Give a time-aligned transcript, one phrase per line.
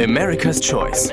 [0.00, 1.12] America's Choice.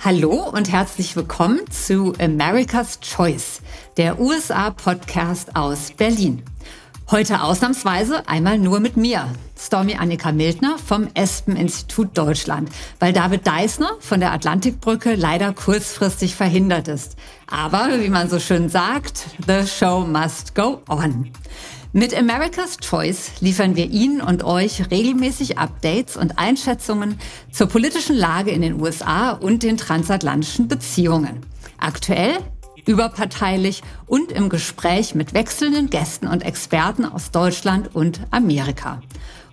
[0.00, 3.62] Hallo und herzlich willkommen zu America's Choice,
[3.96, 6.42] der USA-Podcast aus Berlin.
[7.10, 9.26] Heute ausnahmsweise einmal nur mit mir,
[9.58, 12.68] Stormy Annika Mildner vom Espen-Institut Deutschland,
[13.00, 17.16] weil David Deisner von der Atlantikbrücke leider kurzfristig verhindert ist.
[17.48, 21.32] Aber wie man so schön sagt, the show must go on.
[21.92, 27.18] Mit America's Choice liefern wir Ihnen und euch regelmäßig Updates und Einschätzungen
[27.50, 31.40] zur politischen Lage in den USA und den transatlantischen Beziehungen.
[31.76, 32.38] Aktuell,
[32.86, 39.02] überparteilich und im Gespräch mit wechselnden Gästen und Experten aus Deutschland und Amerika.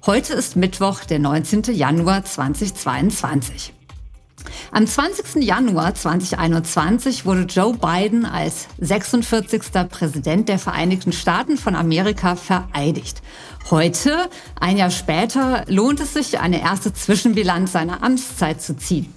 [0.06, 1.64] Heute ist Mittwoch, der 19.
[1.74, 3.74] Januar 2022.
[4.72, 5.44] Am 20.
[5.44, 9.64] Januar 2021 wurde Joe Biden als 46.
[9.90, 13.22] Präsident der Vereinigten Staaten von Amerika vereidigt.
[13.70, 14.30] Heute,
[14.60, 19.14] ein Jahr später, lohnt es sich, eine erste Zwischenbilanz seiner Amtszeit zu ziehen.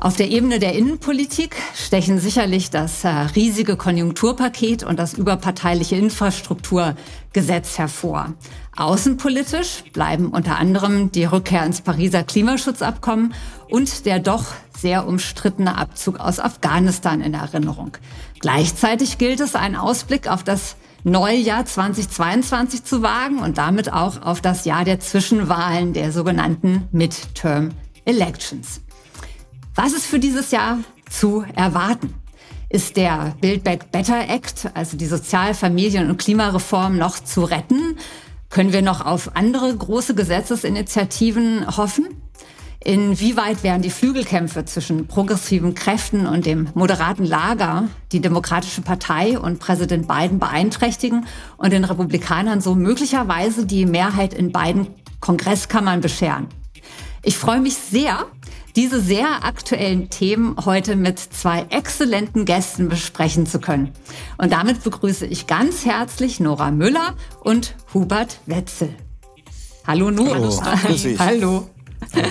[0.00, 7.76] Auf der Ebene der Innenpolitik stechen sicherlich das äh, riesige Konjunkturpaket und das überparteiliche Infrastrukturgesetz
[7.76, 8.32] hervor.
[8.74, 13.34] Außenpolitisch bleiben unter anderem die Rückkehr ins Pariser Klimaschutzabkommen
[13.68, 17.98] und der doch sehr umstrittene Abzug aus Afghanistan in Erinnerung.
[18.40, 24.22] Gleichzeitig gilt es, einen Ausblick auf das neue Jahr 2022 zu wagen und damit auch
[24.22, 27.72] auf das Jahr der Zwischenwahlen der sogenannten Midterm
[28.06, 28.80] Elections.
[29.82, 30.76] Was ist für dieses Jahr
[31.08, 32.12] zu erwarten?
[32.68, 37.96] Ist der Build Back Better Act, also die Sozial-, Familien- und Klimareform, noch zu retten?
[38.50, 42.08] Können wir noch auf andere große Gesetzesinitiativen hoffen?
[42.84, 49.60] Inwieweit werden die Flügelkämpfe zwischen progressiven Kräften und dem moderaten Lager die Demokratische Partei und
[49.60, 51.24] Präsident Biden beeinträchtigen
[51.56, 54.88] und den Republikanern so möglicherweise die Mehrheit in beiden
[55.20, 56.48] Kongresskammern bescheren?
[57.22, 58.26] Ich freue mich sehr,
[58.76, 63.92] diese sehr aktuellen Themen heute mit zwei exzellenten Gästen besprechen zu können.
[64.38, 68.94] Und damit begrüße ich ganz herzlich Nora Müller und Hubert Wetzel.
[69.86, 70.82] Hallo Nora.
[70.82, 71.16] Hallo.
[71.18, 71.70] Hallo.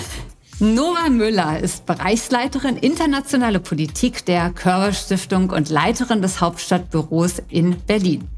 [0.62, 8.28] Nora Müller ist Bereichsleiterin internationale Politik der Körber Stiftung und Leiterin des Hauptstadtbüros in Berlin.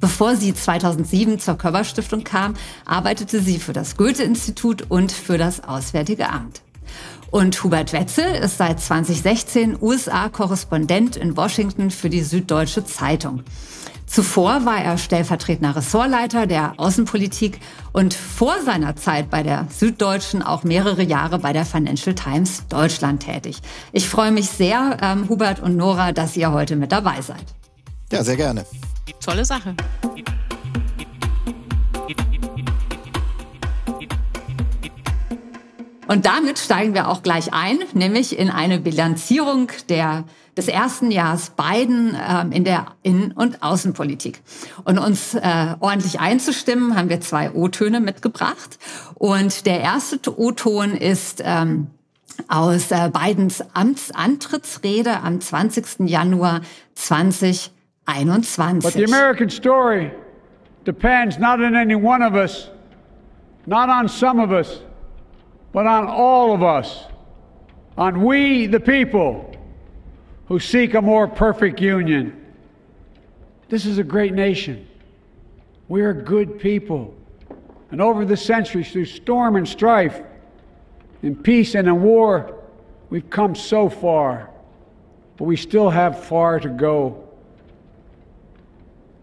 [0.00, 2.54] Bevor sie 2007 zur Körperstiftung kam,
[2.84, 6.62] arbeitete sie für das Goethe-Institut und für das Auswärtige Amt.
[7.30, 13.42] Und Hubert Wetzel ist seit 2016 USA-Korrespondent in Washington für die Süddeutsche Zeitung.
[14.06, 17.60] Zuvor war er stellvertretender Ressortleiter der Außenpolitik
[17.92, 23.24] und vor seiner Zeit bei der Süddeutschen auch mehrere Jahre bei der Financial Times Deutschland
[23.24, 23.60] tätig.
[23.92, 27.44] Ich freue mich sehr, ähm, Hubert und Nora, dass ihr heute mit dabei seid.
[28.12, 28.64] Ja, sehr gerne.
[29.20, 29.74] Tolle Sache.
[36.06, 40.24] Und damit steigen wir auch gleich ein, nämlich in eine Bilanzierung der,
[40.56, 44.40] des ersten Jahres Biden ähm, in der Innen- und Außenpolitik.
[44.84, 48.78] Und uns äh, ordentlich einzustimmen, haben wir zwei O-Töne mitgebracht.
[49.14, 51.88] Und der erste O-Ton ist ähm,
[52.48, 56.08] aus äh, Bidens Amtsantrittsrede am 20.
[56.08, 56.60] Januar
[56.94, 58.82] 2021.
[58.82, 60.12] But the American story
[60.84, 62.70] depends not on any one of us,
[63.66, 64.82] not on some of us,
[65.76, 67.04] but on all of us,
[67.98, 69.54] on we the people
[70.46, 72.46] who seek a more perfect union.
[73.68, 74.88] This is a great nation.
[75.88, 77.14] We are good people.
[77.90, 80.22] And over the centuries, through storm and strife,
[81.22, 82.58] in peace and in war,
[83.10, 84.48] we've come so far,
[85.36, 87.28] but we still have far to go.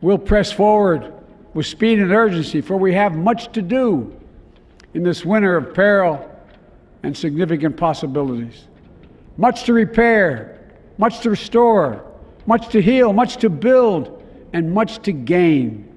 [0.01, 1.13] We'll press forward
[1.55, 4.15] with speed and urgency, for we have much to do
[4.93, 6.29] in this winter of peril
[7.03, 8.67] and significant possibilities.
[9.37, 10.59] Much to repair,
[10.97, 12.03] much to restore,
[12.45, 14.09] much to heal, much to build,
[14.53, 15.89] and much to gain.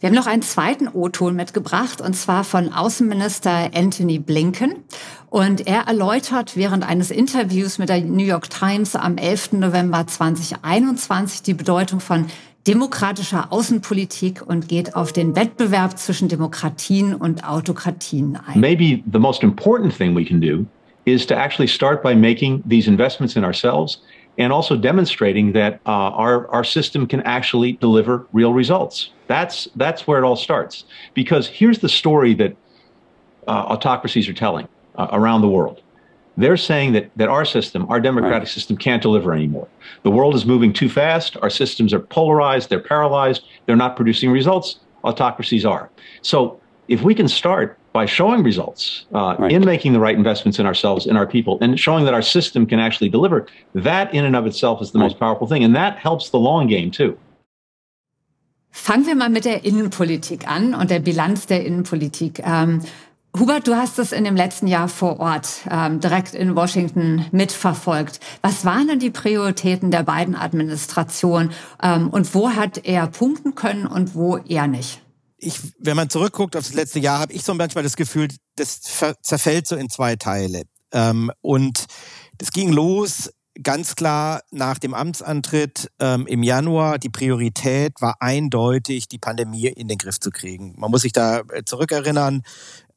[0.00, 4.84] Wir haben noch einen zweiten O-Ton mitgebracht, und zwar von Außenminister Anthony Blinken.
[5.30, 9.52] Und er erläutert während eines Interviews mit der New York Times am 11.
[9.52, 12.26] November 2021 die Bedeutung von
[12.66, 18.58] demokratischer Außenpolitik und geht auf den Wettbewerb zwischen Demokratien und Autokratien ein.
[18.58, 20.64] Maybe the most important thing we can do
[21.04, 24.00] is to actually start by making these investments in ourselves
[24.38, 29.10] and also demonstrating that uh, our, our system can actually deliver real results.
[29.28, 30.84] That's, that's where it all starts.
[31.14, 32.56] Because here's the story that
[33.46, 35.82] uh, autocracies are telling uh, around the world.
[36.36, 38.48] They're saying that, that our system, our democratic right.
[38.48, 39.68] system, can't deliver anymore.
[40.02, 41.36] The world is moving too fast.
[41.42, 42.70] Our systems are polarized.
[42.70, 43.42] They're paralyzed.
[43.66, 44.80] They're not producing results.
[45.04, 45.90] Autocracies are.
[46.22, 49.52] So if we can start by showing results uh, right.
[49.52, 52.66] in making the right investments in ourselves, in our people, and showing that our system
[52.66, 55.04] can actually deliver, that in and of itself is the right.
[55.04, 55.62] most powerful thing.
[55.62, 57.16] And that helps the long game too.
[58.74, 62.40] Fangen wir mal mit der Innenpolitik an und der Bilanz der Innenpolitik.
[62.44, 62.80] Ähm,
[63.36, 68.20] Hubert, du hast es in dem letzten Jahr vor Ort ähm, direkt in Washington mitverfolgt.
[68.42, 71.50] Was waren denn die Prioritäten der beiden Administrationen
[71.82, 75.02] ähm, und wo hat er punkten können und wo er nicht?
[75.36, 78.80] Ich, wenn man zurückguckt auf das letzte Jahr, habe ich so manchmal das Gefühl, das
[79.20, 80.62] zerfällt so in zwei Teile.
[80.92, 81.86] Ähm, und
[82.38, 83.30] das ging los
[83.62, 89.88] ganz klar nach dem Amtsantritt ähm, im Januar, die Priorität war eindeutig, die Pandemie in
[89.88, 90.74] den Griff zu kriegen.
[90.76, 92.42] Man muss sich da äh, zurückerinnern,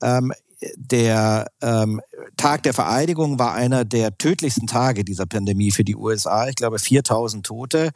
[0.01, 0.33] ähm,
[0.75, 2.01] der ähm,
[2.35, 6.47] Tag der Vereidigung war einer der tödlichsten Tage dieser Pandemie für die USA.
[6.47, 7.91] Ich glaube 4000 Tote.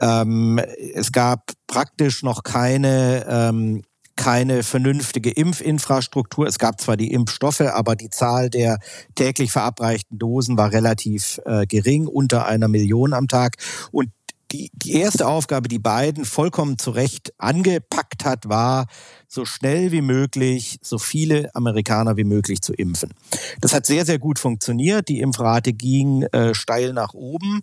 [0.00, 0.60] Ähm,
[0.94, 3.82] es gab praktisch noch keine ähm,
[4.16, 6.46] keine vernünftige Impfinfrastruktur.
[6.46, 8.78] Es gab zwar die Impfstoffe, aber die Zahl der
[9.14, 13.56] täglich verabreichten Dosen war relativ äh, gering, unter einer Million am Tag.
[13.92, 14.10] Und
[14.56, 18.86] die, die erste Aufgabe, die Biden vollkommen zu Recht angepackt hat, war,
[19.28, 23.12] so schnell wie möglich so viele Amerikaner wie möglich zu impfen.
[23.60, 25.08] Das hat sehr, sehr gut funktioniert.
[25.08, 27.60] Die Impfrate ging äh, steil nach oben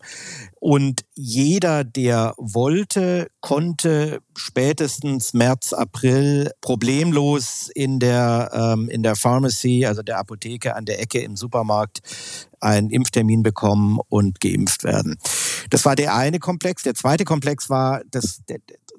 [0.60, 9.86] und jeder, der wollte, konnte spätestens März, April problemlos in der, ähm, in der Pharmacy,
[9.86, 12.02] also der Apotheke an der Ecke im Supermarkt,
[12.64, 15.18] einen Impftermin bekommen und geimpft werden.
[15.70, 16.84] Das war der eine Komplex.
[16.84, 18.42] Der zweite Komplex war das,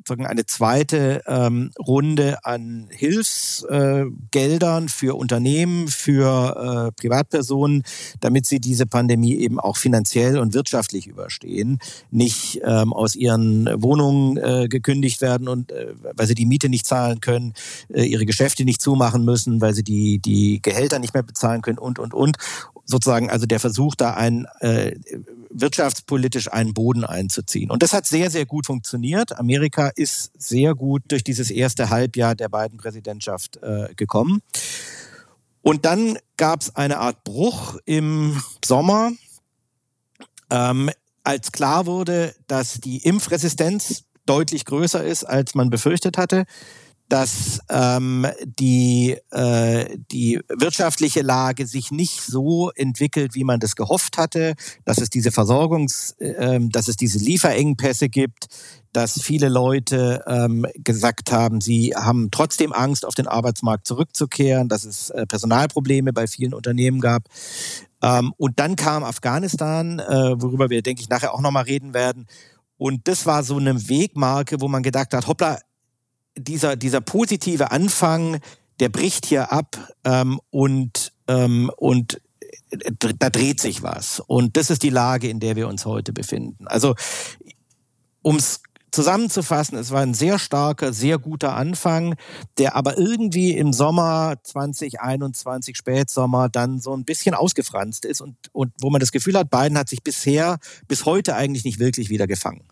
[0.04, 7.84] sozusagen eine zweite ähm, Runde an Hilfsgeldern äh, für Unternehmen, für äh, Privatpersonen,
[8.20, 11.78] damit sie diese Pandemie eben auch finanziell und wirtschaftlich überstehen,
[12.10, 16.86] nicht ähm, aus ihren Wohnungen äh, gekündigt werden und äh, weil sie die Miete nicht
[16.86, 17.54] zahlen können,
[17.88, 21.78] äh, ihre Geschäfte nicht zumachen müssen, weil sie die die Gehälter nicht mehr bezahlen können
[21.78, 22.36] und und und
[22.84, 24.96] sozusagen also der Versuch da ein äh,
[25.50, 27.70] wirtschaftspolitisch einen Boden einzuziehen.
[27.70, 29.38] Und das hat sehr, sehr gut funktioniert.
[29.38, 34.42] Amerika ist sehr gut durch dieses erste Halbjahr der beiden Präsidentschaft äh, gekommen.
[35.62, 39.12] Und dann gab es eine Art Bruch im Sommer,
[40.50, 40.90] ähm,
[41.22, 46.44] als klar wurde, dass die Impfresistenz deutlich größer ist, als man befürchtet hatte
[47.08, 54.16] dass ähm, die, äh, die wirtschaftliche Lage sich nicht so entwickelt, wie man das gehofft
[54.16, 54.54] hatte,
[54.84, 58.48] dass es diese Versorgungs, äh, dass es diese Lieferengpässe gibt,
[58.92, 64.84] dass viele Leute ähm, gesagt haben, sie haben trotzdem Angst, auf den Arbeitsmarkt zurückzukehren, dass
[64.84, 67.24] es äh, Personalprobleme bei vielen Unternehmen gab.
[68.02, 72.26] Ähm, und dann kam Afghanistan, äh, worüber wir, denke ich, nachher auch nochmal reden werden.
[72.76, 75.58] Und das war so eine Wegmarke, wo man gedacht hat, hoppla,
[76.36, 78.40] dieser, dieser positive Anfang,
[78.80, 82.20] der bricht hier ab ähm, und, ähm, und
[82.70, 84.20] äh, da dreht sich was.
[84.20, 86.66] Und das ist die Lage, in der wir uns heute befinden.
[86.66, 86.94] Also,
[88.22, 92.14] um es zusammenzufassen, es war ein sehr starker, sehr guter Anfang,
[92.58, 98.72] der aber irgendwie im Sommer 2021, Spätsommer, dann so ein bisschen ausgefranst ist und, und
[98.80, 102.28] wo man das Gefühl hat, Biden hat sich bisher, bis heute eigentlich nicht wirklich wieder
[102.28, 102.62] gefangen.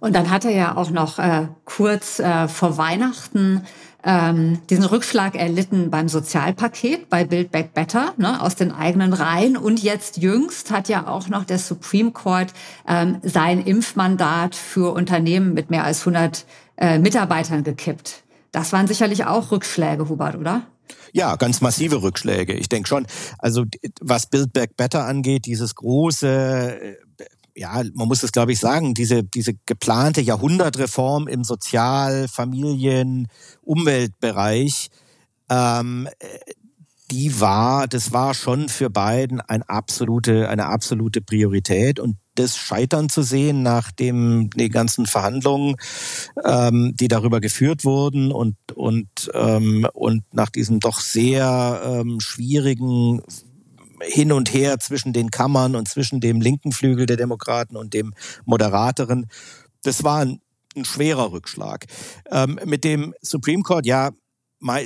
[0.00, 3.64] Und dann hat er ja auch noch äh, kurz äh, vor Weihnachten
[4.04, 9.56] ähm, diesen Rückschlag erlitten beim Sozialpaket, bei Build Back Better, ne, aus den eigenen Reihen.
[9.56, 12.52] Und jetzt jüngst hat ja auch noch der Supreme Court
[12.86, 16.44] ähm, sein Impfmandat für Unternehmen mit mehr als 100
[16.76, 18.22] äh, Mitarbeitern gekippt.
[18.52, 20.62] Das waren sicherlich auch Rückschläge, Hubert, oder?
[21.12, 22.54] Ja, ganz massive Rückschläge.
[22.54, 23.06] Ich denke schon.
[23.38, 23.64] Also
[24.00, 26.96] was Build Back Better angeht, dieses große äh,
[27.58, 33.28] ja, man muss es glaube ich sagen, diese, diese geplante Jahrhundertreform im Sozial-, Familien-,
[33.62, 34.88] Umweltbereich,
[35.50, 36.08] ähm,
[37.10, 42.00] die war, das war schon für Biden ein absolute, eine absolute Priorität.
[42.00, 45.76] Und das Scheitern zu sehen nach dem, den ganzen Verhandlungen,
[46.44, 53.22] ähm, die darüber geführt wurden und, und, ähm, und nach diesem doch sehr ähm, schwierigen
[54.02, 58.14] hin und her zwischen den Kammern und zwischen dem linken Flügel der Demokraten und dem
[58.44, 59.26] moderateren.
[59.82, 60.40] Das war ein,
[60.76, 61.86] ein schwerer Rückschlag.
[62.30, 64.10] Ähm, mit dem Supreme Court, ja,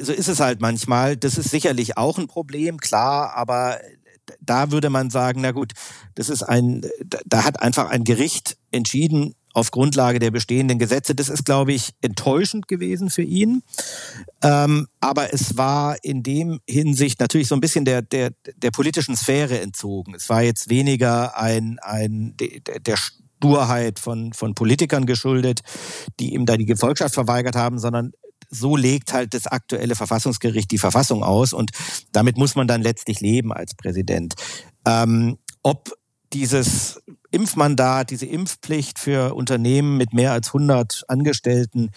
[0.02, 1.16] so ist es halt manchmal.
[1.16, 3.78] Das ist sicherlich auch ein Problem, klar, aber
[4.40, 5.73] da würde man sagen, na gut,
[6.14, 6.83] das ist ein,
[7.26, 11.15] da hat einfach ein Gericht entschieden, auf Grundlage der bestehenden Gesetze.
[11.15, 13.63] Das ist, glaube ich, enttäuschend gewesen für ihn.
[14.43, 19.17] Ähm, aber es war in dem Hinsicht natürlich so ein bisschen der, der, der politischen
[19.17, 20.15] Sphäre entzogen.
[20.15, 25.63] Es war jetzt weniger ein, ein der, Sturheit von, von Politikern geschuldet,
[26.21, 28.13] die ihm da die Gefolgschaft verweigert haben, sondern
[28.51, 31.73] so legt halt das aktuelle Verfassungsgericht die Verfassung aus und
[32.13, 34.35] damit muss man dann letztlich leben als Präsident.
[34.87, 35.93] Ähm, ob
[36.33, 37.01] dieses
[37.33, 41.91] Impfmandat, diese Impfpflicht für Unternehmen mit mehr als 100 Angestellten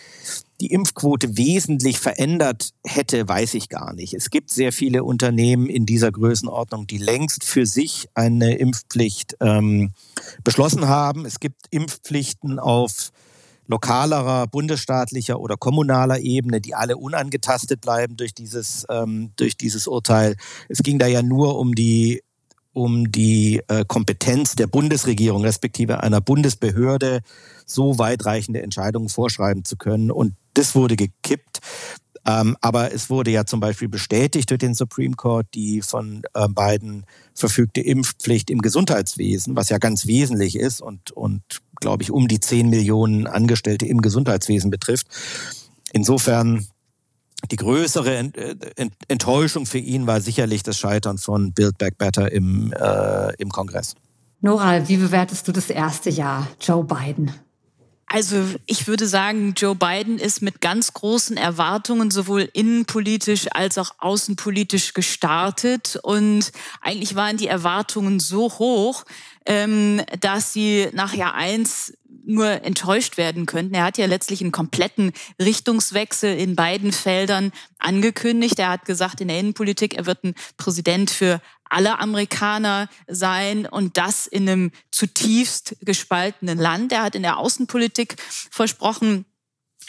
[0.62, 4.14] die Impfquote wesentlich verändert hätte, weiß ich gar nicht.
[4.14, 9.92] Es gibt sehr viele Unternehmen in dieser Größenordnung, die längst für sich eine Impfpflicht ähm,
[10.44, 11.26] beschlossen haben.
[11.26, 13.12] Es gibt Impfpflichten auf
[13.68, 20.36] lokalerer, bundesstaatlicher oder kommunaler Ebene, die alle unangetastet bleiben durch dieses, ähm, durch dieses Urteil.
[20.70, 22.22] Es ging da ja nur um die
[22.76, 27.22] um die äh, Kompetenz der Bundesregierung respektive einer Bundesbehörde
[27.66, 30.12] so weitreichende Entscheidungen vorschreiben zu können.
[30.12, 31.60] Und das wurde gekippt.
[32.28, 36.48] Ähm, aber es wurde ja zum Beispiel bestätigt durch den Supreme Court die von äh,
[36.48, 41.44] beiden verfügte Impfpflicht im Gesundheitswesen, was ja ganz wesentlich ist und, und
[41.80, 45.08] glaube ich, um die 10 Millionen Angestellte im Gesundheitswesen betrifft.
[45.94, 46.68] Insofern
[47.52, 48.56] die größere äh,
[49.08, 53.96] Enttäuschung für ihn war sicherlich das Scheitern von Build Back Better im, äh, im Kongress.
[54.42, 57.32] Nora, wie bewertest du das erste Jahr Joe Biden?
[58.08, 63.96] Also ich würde sagen, Joe Biden ist mit ganz großen Erwartungen sowohl innenpolitisch als auch
[63.98, 66.00] außenpolitisch gestartet.
[66.04, 69.06] Und eigentlich waren die Erwartungen so hoch,
[69.46, 71.94] ähm, dass sie nach Jahr eins
[72.26, 73.76] nur enttäuscht werden könnten.
[73.76, 78.60] Er hat ja letztlich einen kompletten Richtungswechsel in beiden Feldern angekündigt.
[78.60, 83.98] Er hat gesagt, in der Innenpolitik, er wird ein Präsident für alle Amerikaner sein und
[83.98, 86.92] das in einem zutiefst gespaltenen Land.
[86.92, 88.16] Er hat in der Außenpolitik
[88.52, 89.26] versprochen,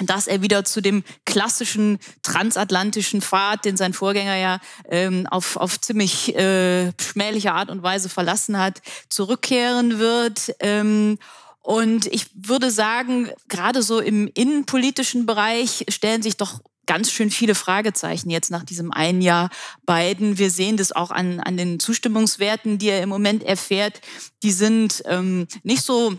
[0.00, 5.81] dass er wieder zu dem klassischen transatlantischen Pfad, den sein Vorgänger ja ähm, auf, auf
[5.81, 10.55] ziemlich äh, schmähliche Art und Weise verlassen hat, zurückkehren wird.
[10.61, 11.19] Ähm,
[11.67, 17.57] und ich würde sagen, gerade so im innenpolitischen Bereich stellen sich doch ganz schön viele
[17.57, 19.51] Fragezeichen jetzt nach diesem einen Jahr
[19.85, 20.39] Biden.
[20.39, 24.01] Wir sehen das auch an, an den Zustimmungswerten, die er im Moment erfährt.
[24.45, 26.17] Die sind ähm, nicht so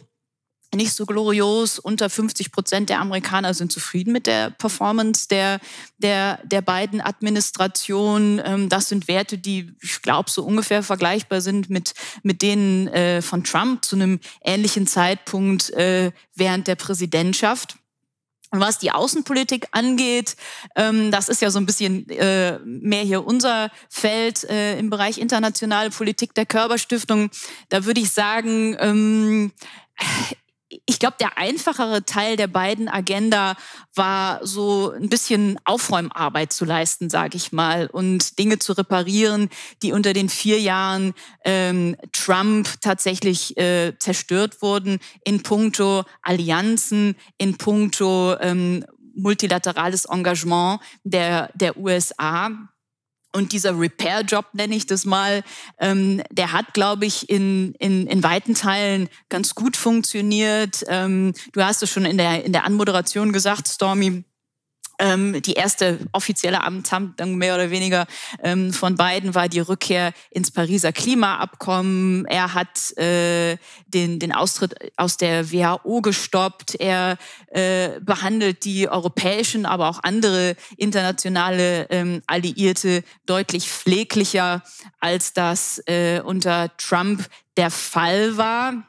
[0.74, 1.80] nicht so glorios.
[1.80, 5.60] Unter 50 Prozent der Amerikaner sind zufrieden mit der Performance der,
[5.98, 8.42] der, der beiden Administrationen.
[8.44, 11.94] Ähm, das sind Werte, die, ich glaube, so ungefähr vergleichbar sind mit,
[12.24, 17.78] mit denen äh, von Trump zu einem ähnlichen Zeitpunkt äh, während der Präsidentschaft.
[18.50, 20.38] Und was die Außenpolitik angeht,
[20.76, 25.18] ähm, das ist ja so ein bisschen äh, mehr hier unser Feld äh, im Bereich
[25.18, 27.30] internationale Politik der Körperstiftung.
[27.68, 29.52] Da würde ich sagen, ähm,
[30.70, 33.56] ich glaube, der einfachere Teil der beiden Agenda
[33.96, 39.50] war so ein bisschen Aufräumarbeit zu leisten, sage ich mal, und Dinge zu reparieren,
[39.82, 41.14] die unter den vier Jahren
[41.46, 51.50] ähm, Trump tatsächlich äh, zerstört wurden, in puncto Allianzen, in puncto ähm, multilaterales Engagement der,
[51.56, 52.52] der USA.
[53.34, 55.44] Und dieser Repair-Job, nenne ich das mal,
[55.80, 60.84] ähm, der hat, glaube ich, in, in, in weiten Teilen ganz gut funktioniert.
[60.88, 64.24] Ähm, du hast es schon in der, in der Anmoderation gesagt, Stormy,
[65.00, 68.08] ähm, die erste offizielle Amtshandlung mehr oder weniger
[68.42, 72.26] ähm, von beiden war die Rückkehr ins Pariser Klimaabkommen.
[72.26, 76.76] Er hat äh, den, den Austritt aus der WHO gestoppt.
[76.80, 84.64] Er äh, behandelt die europäischen, aber auch andere internationale ähm, Alliierte deutlich pfleglicher,
[85.00, 88.88] als das äh, unter Trump der Fall war.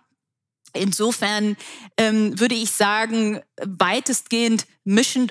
[0.74, 1.56] Insofern
[1.96, 5.30] ähm, würde ich sagen, weitestgehend Mission,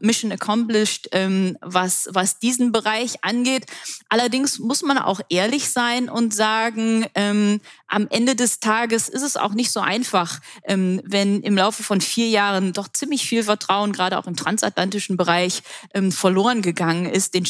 [0.00, 3.66] Mission accomplished, ähm, was, was diesen Bereich angeht.
[4.08, 9.36] Allerdings muss man auch ehrlich sein und sagen, ähm, am Ende des Tages ist es
[9.36, 13.92] auch nicht so einfach, ähm, wenn im Laufe von vier Jahren doch ziemlich viel Vertrauen,
[13.92, 17.46] gerade auch im transatlantischen Bereich, ähm, verloren gegangen ist, den,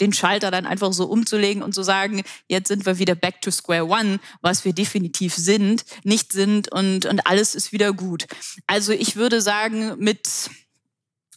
[0.00, 3.52] den Schalter dann einfach so umzulegen und zu sagen, jetzt sind wir wieder back to
[3.52, 8.26] square one, was wir definitiv sind, nicht sind und, und alles ist wieder gut.
[8.66, 10.50] Also ich würde sagen, mit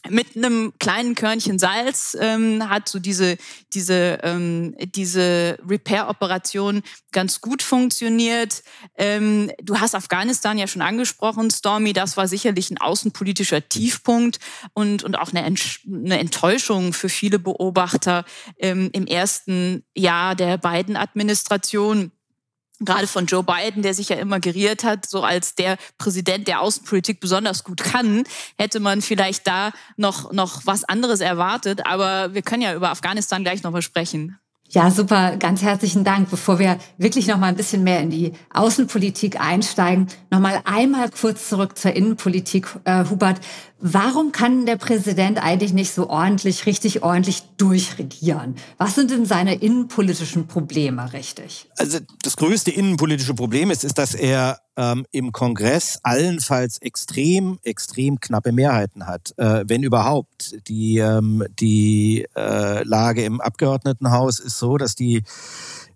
[0.08, 3.36] mit einem kleinen Körnchen Salz ähm, hat so diese
[3.74, 8.62] diese ähm, diese Repair-Operation ganz gut funktioniert.
[8.96, 11.92] Ähm, du hast Afghanistan ja schon angesprochen, Stormy.
[11.92, 14.38] Das war sicherlich ein außenpolitischer Tiefpunkt
[14.72, 18.24] und und auch eine, eine Enttäuschung für viele Beobachter
[18.58, 22.12] ähm, im ersten Jahr der beiden Administration.
[22.80, 26.60] Gerade von Joe Biden, der sich ja immer geriert hat, so als der Präsident, der
[26.60, 28.24] Außenpolitik besonders gut kann,
[28.58, 31.86] hätte man vielleicht da noch, noch was anderes erwartet.
[31.86, 34.38] Aber wir können ja über Afghanistan gleich nochmal sprechen.
[34.72, 35.36] Ja, super.
[35.36, 36.30] Ganz herzlichen Dank.
[36.30, 41.10] Bevor wir wirklich noch mal ein bisschen mehr in die Außenpolitik einsteigen, noch mal einmal
[41.10, 43.40] kurz zurück zur Innenpolitik, äh, Hubert.
[43.82, 48.56] Warum kann der Präsident eigentlich nicht so ordentlich, richtig ordentlich durchregieren?
[48.76, 51.70] Was sind denn seine innenpolitischen Probleme, richtig?
[51.78, 58.20] Also das größte innenpolitische Problem ist, ist, dass er ähm, im Kongress allenfalls extrem, extrem
[58.20, 60.56] knappe Mehrheiten hat, äh, wenn überhaupt.
[60.68, 65.22] Die, ähm, die äh, Lage im Abgeordnetenhaus ist so, dass die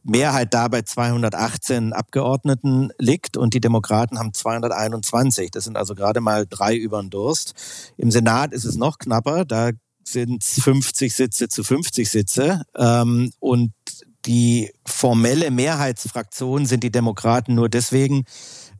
[0.04, 5.50] Mehrheit da bei 218 Abgeordneten liegt und die Demokraten haben 221.
[5.50, 7.54] Das sind also gerade mal drei über den Durst.
[7.96, 9.44] Im Senat ist es noch knapper.
[9.44, 9.70] Da
[10.04, 12.62] sind 50 Sitze zu 50 Sitze.
[12.76, 13.72] Ähm, und
[14.26, 18.24] die formelle Mehrheitsfraktion sind die Demokraten nur deswegen,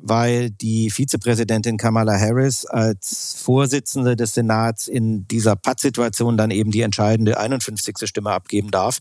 [0.06, 6.82] weil die Vizepräsidentin Kamala Harris als Vorsitzende des Senats in dieser Pattsituation dann eben die
[6.82, 7.96] entscheidende 51.
[8.04, 8.99] Stimme abgeben darf.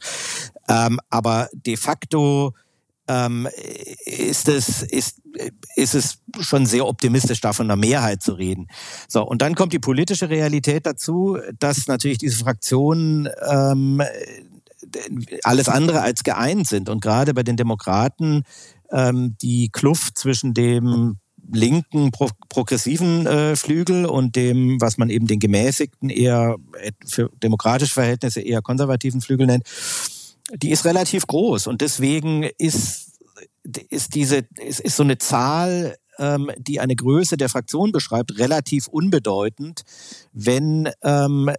[0.69, 2.53] Ähm, aber de facto
[3.10, 3.50] ähm,
[4.05, 5.22] ist es ist
[5.75, 8.67] ist es schon sehr optimistisch, da von einer Mehrheit zu reden.
[9.10, 14.01] So und dann kommt die politische Realität dazu, dass natürlich diese Fraktionen ähm,
[15.43, 18.43] alles andere als geeint sind und gerade bei den Demokraten
[18.93, 21.17] ähm, die Kluft zwischen dem
[21.51, 26.55] linken pro progressiven äh, Flügel und dem, was man eben den gemäßigten, eher
[27.05, 29.63] für demokratische Verhältnisse eher konservativen Flügel nennt,
[30.53, 31.67] die ist relativ groß.
[31.67, 33.12] Und deswegen ist,
[33.89, 38.88] ist diese, ist, ist so eine Zahl, ähm, die eine Größe der Fraktion beschreibt, relativ
[38.88, 39.83] unbedeutend,
[40.31, 41.51] wenn ähm,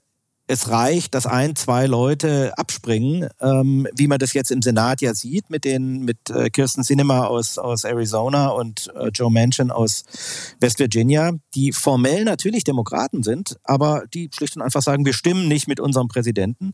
[0.47, 5.15] es reicht, dass ein, zwei Leute abspringen, ähm, wie man das jetzt im Senat ja
[5.15, 10.05] sieht, mit den mit äh, Kirsten Sinema aus, aus Arizona und äh, Joe Manchin aus
[10.61, 15.49] West Virginia, die formell natürlich Demokraten sind, aber die schlicht und einfach sagen, wir stimmen
[15.49, 16.73] nicht mit unserem Präsidenten.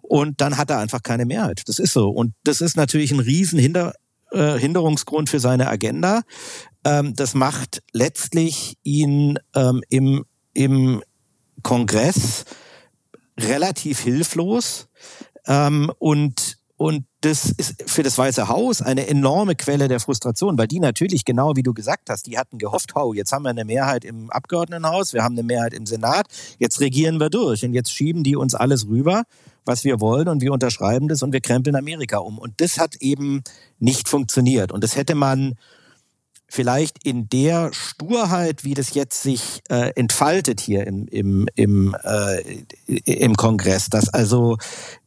[0.00, 1.62] Und dann hat er einfach keine Mehrheit.
[1.66, 2.08] Das ist so.
[2.08, 6.22] Und das ist natürlich ein riesen äh, Hinderungsgrund für seine Agenda.
[6.84, 10.24] Ähm, das macht letztlich ihn ähm, im,
[10.54, 11.02] im
[11.62, 12.44] Kongress
[13.38, 14.88] relativ hilflos
[15.46, 20.66] ähm, und und das ist für das Weiße Haus eine enorme Quelle der Frustration, weil
[20.66, 23.64] die natürlich genau wie du gesagt hast, die hatten gehofft, oh, jetzt haben wir eine
[23.64, 26.26] Mehrheit im Abgeordnetenhaus, wir haben eine Mehrheit im Senat,
[26.58, 29.22] jetzt regieren wir durch und jetzt schieben die uns alles rüber,
[29.64, 32.38] was wir wollen und wir unterschreiben das und wir krempeln Amerika um.
[32.38, 33.42] Und das hat eben
[33.78, 34.72] nicht funktioniert.
[34.72, 35.54] Und das hätte man
[36.54, 42.64] vielleicht in der Sturheit, wie das jetzt sich äh, entfaltet hier im, im, im, äh,
[42.86, 44.56] im Kongress, dass also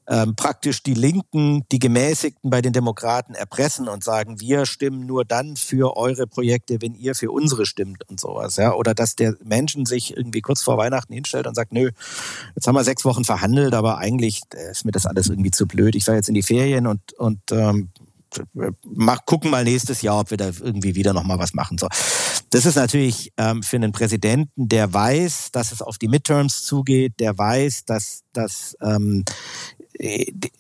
[0.10, 5.26] ähm, praktisch die Linken, die Gemäßigten bei den Demokraten erpressen und sagen, wir stimmen nur
[5.26, 8.56] dann für eure Projekte, wenn ihr für unsere stimmt und sowas.
[8.56, 8.74] Ja?
[8.74, 11.92] Oder dass der Menschen sich irgendwie kurz vor Weihnachten hinstellt und sagt, nö,
[12.56, 15.68] jetzt haben wir sechs Wochen verhandelt, aber eigentlich äh, ist mir das alles irgendwie zu
[15.68, 15.96] blöd.
[15.96, 17.90] Ich soll jetzt in die Ferien und, und ähm,
[18.84, 21.78] mach, gucken mal nächstes Jahr, ob wir da irgendwie wieder nochmal was machen.
[21.78, 21.88] So.
[22.50, 27.20] Das ist natürlich ähm, für einen Präsidenten, der weiß, dass es auf die Midterms zugeht,
[27.20, 29.26] der weiß, dass, dass ähm,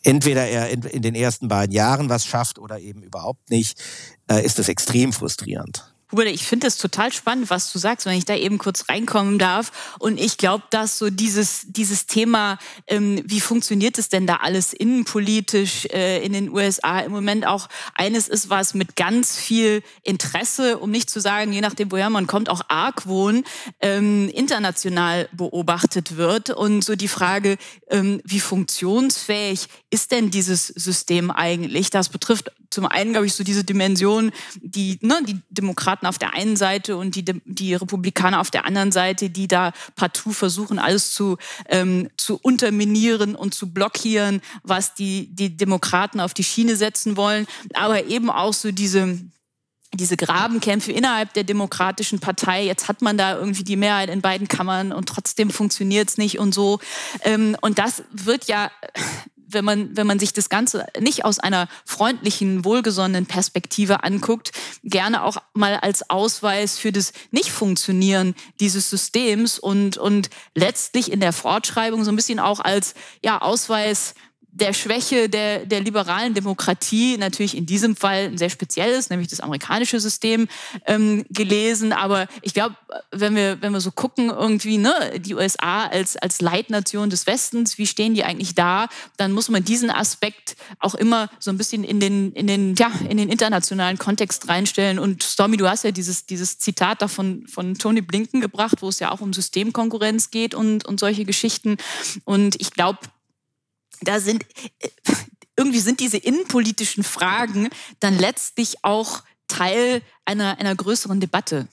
[0.04, 3.80] entweder er in, in den ersten beiden Jahren was schafft oder eben überhaupt nicht,
[4.30, 5.94] äh, ist das extrem frustrierend.
[6.10, 9.40] Hubert, ich finde es total spannend, was du sagst, wenn ich da eben kurz reinkommen
[9.40, 9.96] darf.
[10.00, 14.72] Und ich glaube, dass so dieses, dieses Thema, ähm, wie funktioniert es denn da alles
[14.72, 20.78] innenpolitisch äh, in den USA im Moment auch eines ist, was mit ganz viel Interesse,
[20.78, 23.44] um nicht zu sagen, je nachdem, woher man kommt, auch Argwohn
[23.82, 26.52] ähm, international beobachtet wird.
[26.52, 27.58] Und so die Frage,
[27.90, 31.90] ähm, wie funktionsfähig ist denn dieses System eigentlich?
[31.90, 36.34] Das betrifft zum einen, glaube ich, so diese Dimension, die, ne, die Demokraten auf der
[36.34, 41.14] einen Seite und die, die Republikaner auf der anderen Seite, die da partout versuchen, alles
[41.14, 41.38] zu,
[41.70, 47.48] ähm, zu unterminieren und zu blockieren, was die, die Demokraten auf die Schiene setzen wollen.
[47.74, 49.20] Aber eben auch so diese,
[49.94, 52.66] diese Grabenkämpfe innerhalb der demokratischen Partei.
[52.66, 56.40] Jetzt hat man da irgendwie die Mehrheit in beiden Kammern und trotzdem funktioniert es nicht
[56.40, 56.80] und so.
[57.22, 58.70] Ähm, und das wird ja
[59.48, 64.52] wenn man, wenn man sich das Ganze nicht aus einer freundlichen, wohlgesonnenen Perspektive anguckt,
[64.84, 71.34] gerne auch mal als Ausweis für das Nicht-Funktionieren dieses Systems und, und letztlich in der
[71.34, 74.14] Fortschreibung so ein bisschen auch als ja, Ausweis
[74.60, 79.40] der Schwäche der, der liberalen Demokratie natürlich in diesem Fall ein sehr spezielles, nämlich das
[79.40, 80.48] amerikanische System
[80.86, 81.94] ähm, gelesen.
[81.94, 82.76] Aber ich glaube,
[83.12, 87.78] wenn wir, wenn wir so gucken, irgendwie, ne, die USA als, als Leitnation des Westens,
[87.78, 91.84] wie stehen die eigentlich da, dann muss man diesen Aspekt auch immer so ein bisschen
[91.84, 94.98] in den, in den, ja, in den internationalen Kontext reinstellen.
[94.98, 99.00] Und Stormy, du hast ja dieses, dieses Zitat davon von Tony Blinken gebracht, wo es
[99.00, 101.78] ja auch um Systemkonkurrenz geht und, und solche Geschichten.
[102.26, 103.00] Und ich glaube,
[104.02, 104.46] da sind
[104.80, 104.90] äh,
[105.58, 111.68] irgendwie sind diese innenpolitischen Fragen dann letztlich auch Teil einer, einer größeren Debatte.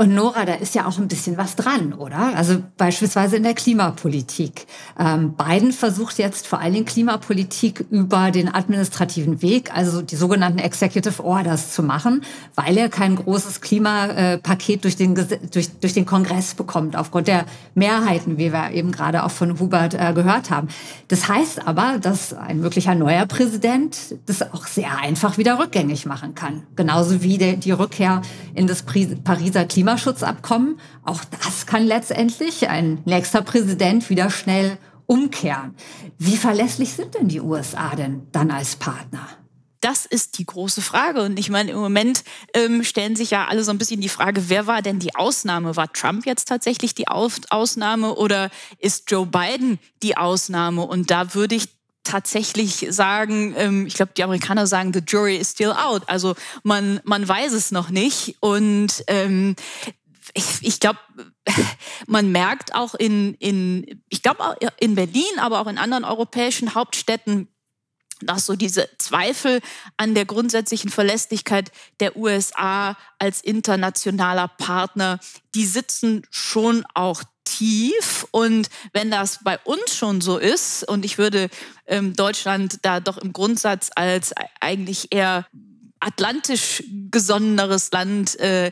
[0.00, 2.34] Und Nora, da ist ja auch ein bisschen was dran, oder?
[2.34, 4.64] Also beispielsweise in der Klimapolitik.
[4.98, 10.58] Ähm, Biden versucht jetzt vor allen Dingen Klimapolitik über den administrativen Weg, also die sogenannten
[10.58, 12.22] Executive Orders zu machen,
[12.54, 18.38] weil er kein großes Klimapaket durch den, durch, durch den Kongress bekommt, aufgrund der Mehrheiten,
[18.38, 20.68] wie wir eben gerade auch von Hubert äh, gehört haben.
[21.08, 26.34] Das heißt aber, dass ein möglicher neuer Präsident das auch sehr einfach wieder rückgängig machen
[26.34, 26.62] kann.
[26.74, 28.22] Genauso wie der, die Rückkehr
[28.54, 30.78] in das Pariser Klima Klimaschutzabkommen.
[31.04, 35.74] Auch das kann letztendlich ein nächster Präsident wieder schnell umkehren.
[36.18, 39.26] Wie verlässlich sind denn die USA denn dann als Partner?
[39.80, 41.22] Das ist die große Frage.
[41.22, 42.22] Und ich meine, im Moment
[42.54, 45.74] ähm, stellen sich ja alle so ein bisschen die Frage, wer war denn die Ausnahme?
[45.74, 50.82] War Trump jetzt tatsächlich die Ausnahme oder ist Joe Biden die Ausnahme?
[50.82, 55.50] Und da würde ich tatsächlich sagen, ähm, ich glaube, die Amerikaner sagen, the jury is
[55.50, 56.08] still out.
[56.08, 58.36] Also man, man weiß es noch nicht.
[58.40, 59.54] Und ähm,
[60.34, 60.98] ich, ich glaube,
[62.06, 67.48] man merkt auch in, in ich glaube in Berlin, aber auch in anderen europäischen Hauptstädten,
[68.22, 69.60] dass so diese Zweifel
[69.96, 75.20] an der grundsätzlichen Verlässlichkeit der USA als internationaler Partner,
[75.54, 78.26] die sitzen schon auch tief.
[78.30, 81.48] Und wenn das bei uns schon so ist, und ich würde
[81.86, 85.46] ähm, Deutschland da doch im Grundsatz als eigentlich eher
[86.00, 88.70] atlantisch gesonneneres Land äh,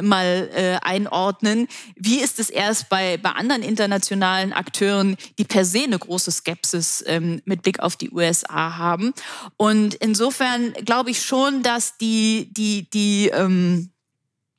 [0.00, 1.68] mal äh, einordnen.
[1.96, 7.02] Wie ist es erst bei, bei anderen internationalen Akteuren, die per se eine große Skepsis
[7.06, 9.14] ähm, mit Blick auf die USA haben?
[9.56, 13.90] Und insofern glaube ich schon, dass die, die, die ähm,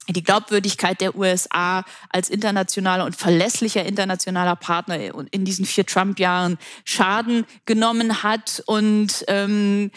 [0.08, 4.98] die Glaubwürdigkeit der USA als internationaler und verlässlicher internationaler Partner
[5.32, 9.92] in diesen vier Trump-Jahren Schaden genommen hat und ähm,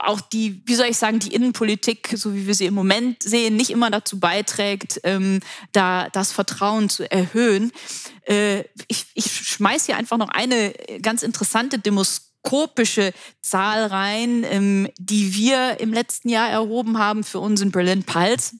[0.00, 3.56] auch die, wie soll ich sagen, die Innenpolitik, so wie wir sie im Moment sehen,
[3.56, 5.40] nicht immer dazu beiträgt, ähm,
[5.72, 7.72] da das Vertrauen zu erhöhen.
[8.26, 15.34] Äh, ich, ich schmeiß hier einfach noch eine ganz interessante demoskopische Zahl rein, ähm, die
[15.34, 18.56] wir im letzten Jahr erhoben haben für unseren Berlin Pulse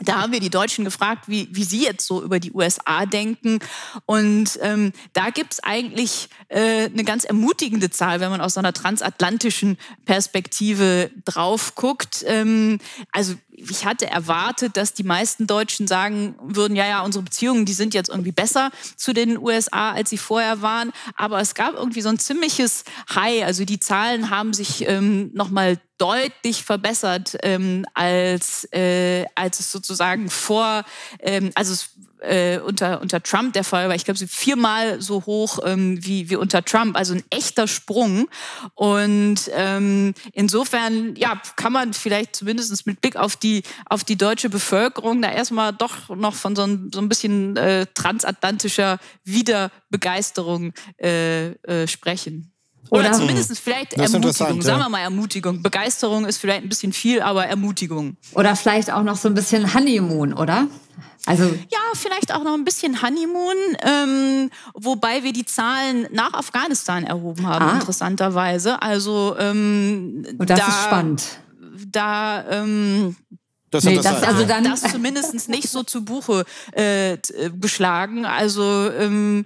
[0.00, 3.60] da haben wir die Deutschen gefragt, wie, wie sie jetzt so über die USA denken.
[4.04, 8.74] Und ähm, da gibt's eigentlich äh, eine ganz ermutigende Zahl, wenn man aus so einer
[8.74, 12.24] transatlantischen Perspektive drauf guckt.
[12.26, 12.78] Ähm,
[13.10, 17.72] also ich hatte erwartet, dass die meisten Deutschen sagen würden, ja, ja, unsere Beziehungen, die
[17.72, 20.92] sind jetzt irgendwie besser zu den USA, als sie vorher waren.
[21.16, 23.44] Aber es gab irgendwie so ein ziemliches High.
[23.44, 29.85] Also die Zahlen haben sich ähm, nochmal deutlich verbessert, ähm, als, äh, als es sozusagen
[30.28, 30.84] vor,
[31.20, 31.74] ähm, also
[32.20, 33.94] äh, unter, unter Trump der Fall war.
[33.94, 36.96] Ich glaube, sie viermal so hoch ähm, wie, wie unter Trump.
[36.96, 38.28] Also ein echter Sprung.
[38.74, 44.50] Und ähm, insofern ja, kann man vielleicht zumindest mit Blick auf die, auf die deutsche
[44.50, 51.48] Bevölkerung da erstmal doch noch von so ein, so ein bisschen äh, transatlantischer Wiederbegeisterung äh,
[51.48, 52.55] äh, sprechen.
[52.90, 54.62] Oder, Oder zumindest vielleicht Ermutigung.
[54.62, 55.62] Sagen wir mal Ermutigung.
[55.62, 58.16] Begeisterung ist vielleicht ein bisschen viel, aber Ermutigung.
[58.34, 60.68] Oder vielleicht auch noch so ein bisschen Honeymoon, oder?
[61.26, 67.02] Also ja, vielleicht auch noch ein bisschen Honeymoon, ähm, wobei wir die Zahlen nach Afghanistan
[67.02, 67.74] erhoben haben, ah.
[67.74, 68.80] interessanterweise.
[68.80, 71.24] Also ähm, Und das da, ist spannend.
[71.88, 73.16] Da ähm,
[73.70, 76.44] das nee, das, also dann das zumindest nicht so zu Buche
[76.76, 77.18] äh, äh,
[77.52, 78.24] geschlagen.
[78.24, 79.44] Also ähm,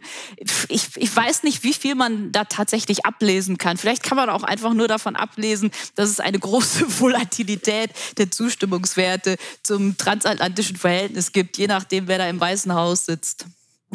[0.68, 3.78] ich, ich weiß nicht, wie viel man da tatsächlich ablesen kann.
[3.78, 9.36] Vielleicht kann man auch einfach nur davon ablesen, dass es eine große Volatilität der Zustimmungswerte
[9.62, 13.46] zum transatlantischen Verhältnis gibt, je nachdem, wer da im Weißen Haus sitzt.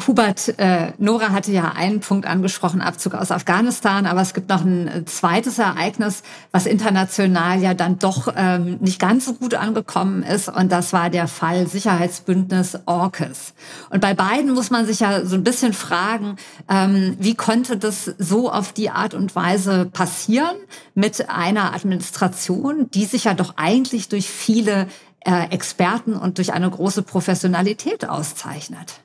[0.06, 4.62] Hubert, äh, Nora hatte ja einen Punkt angesprochen, Abzug aus Afghanistan, aber es gibt noch
[4.62, 10.22] ein äh, zweites Ereignis, was international ja dann doch ähm, nicht ganz so gut angekommen
[10.22, 13.54] ist, und das war der Fall Sicherheitsbündnis AUKUS.
[13.88, 16.36] Und bei beiden muss man sich ja so ein bisschen fragen,
[16.68, 20.56] ähm, wie konnte das so auf die Art und Weise passieren
[20.94, 24.88] mit einer Administration, die sich ja doch eigentlich durch viele
[25.26, 29.00] Experten und durch eine große Professionalität auszeichnet.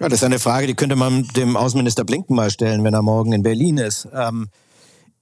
[0.00, 3.02] Ja, das ist eine Frage, die könnte man dem Außenminister Blinken mal stellen, wenn er
[3.02, 4.08] morgen in Berlin ist.
[4.12, 4.48] Ähm,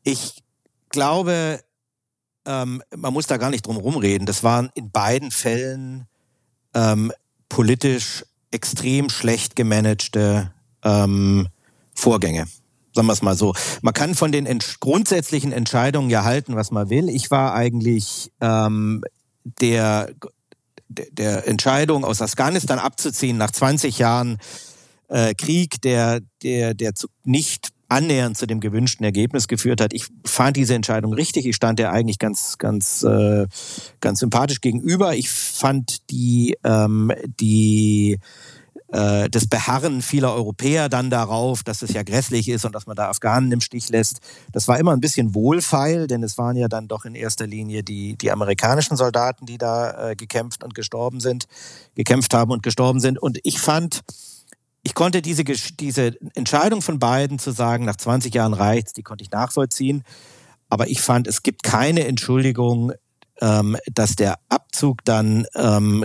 [0.09, 0.45] Ich
[0.91, 1.59] glaube,
[2.47, 4.25] ähm, man muss da gar nicht drum rumreden.
[4.25, 6.07] Das waren in beiden Fällen
[6.75, 7.11] ähm,
[7.49, 10.53] politisch extrem schlecht gemanagte
[10.85, 11.49] ähm,
[11.93, 12.47] Vorgänge.
[12.95, 13.53] Sagen wir es mal so.
[13.83, 17.09] Man kann von den ent grundsätzlichen Entscheidungen ja halten, was man will.
[17.09, 19.03] Ich war eigentlich ähm,
[19.61, 20.15] der,
[20.89, 24.39] der Entscheidung, aus Afghanistan abzuziehen nach 20 Jahren
[25.09, 29.93] äh, Krieg, der, der, der zu, nicht annähernd zu dem gewünschten Ergebnis geführt hat.
[29.93, 31.47] Ich fand diese Entscheidung richtig.
[31.47, 33.47] Ich stand der eigentlich ganz, ganz, äh,
[34.01, 35.15] ganz sympathisch gegenüber.
[35.15, 38.19] Ich fand die, ähm, die
[38.97, 42.97] äh, das Beharren vieler Europäer dann darauf, dass es ja grässlich ist und dass man
[42.97, 44.21] da Afghanen im Stich lässt,
[44.53, 47.83] das war immer ein bisschen wohlfeil, denn es waren ja dann doch in erster Linie
[47.83, 51.45] die, die amerikanischen Soldaten, die da äh, gekämpft und gestorben sind,
[51.95, 53.19] gekämpft haben und gestorben sind.
[53.19, 54.01] Und ich fand,
[54.83, 59.23] ich konnte diese, diese Entscheidung von beiden zu sagen, nach 20 Jahren reicht's, die konnte
[59.23, 60.05] ich nachvollziehen.
[60.71, 62.93] Aber ich fand, es gibt keine Entschuldigung,
[63.41, 66.05] ähm, dass der Abzug dann ähm,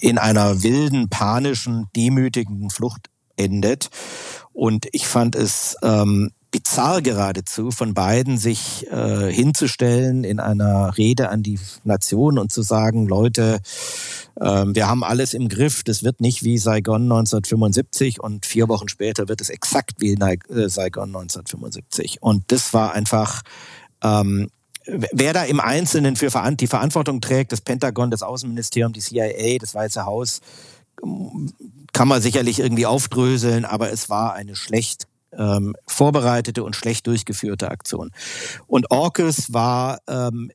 [0.00, 3.90] in einer wilden, panischen, demütigenden Flucht endet.
[4.52, 11.28] Und ich fand es ähm, bizarr geradezu von beiden, sich äh, hinzustellen in einer Rede
[11.28, 13.60] an die Nation und zu sagen, Leute,
[14.36, 18.88] äh, wir haben alles im Griff, das wird nicht wie Saigon 1975 und vier Wochen
[18.88, 22.22] später wird es exakt wie äh, Saigon 1975.
[22.22, 23.42] Und das war einfach
[24.02, 24.48] ähm,
[24.86, 29.74] wer da im Einzelnen für die Verantwortung trägt, das Pentagon, das Außenministerium, die CIA, das
[29.74, 30.40] Weiße Haus,
[31.92, 37.70] kann man sicherlich irgendwie aufdröseln, aber es war eine schlecht ähm, vorbereitete und schlecht durchgeführte
[37.70, 38.10] Aktion.
[38.66, 40.50] Und AUKUS war ähm,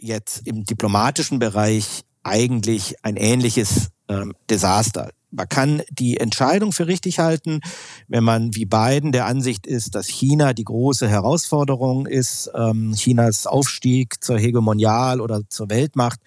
[0.00, 5.10] jetzt im diplomatischen Bereich eigentlich ein ähnliches ähm, Desaster.
[5.30, 7.60] Man kann die Entscheidung für richtig halten,
[8.06, 13.46] wenn man wie Biden der Ansicht ist, dass China die große Herausforderung ist, ähm, Chinas
[13.46, 16.20] Aufstieg zur Hegemonial oder zur Weltmacht.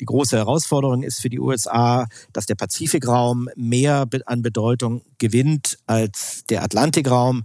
[0.00, 6.42] Die große Herausforderung ist für die USA, dass der Pazifikraum mehr an Bedeutung gewinnt als
[6.50, 7.44] der Atlantikraum.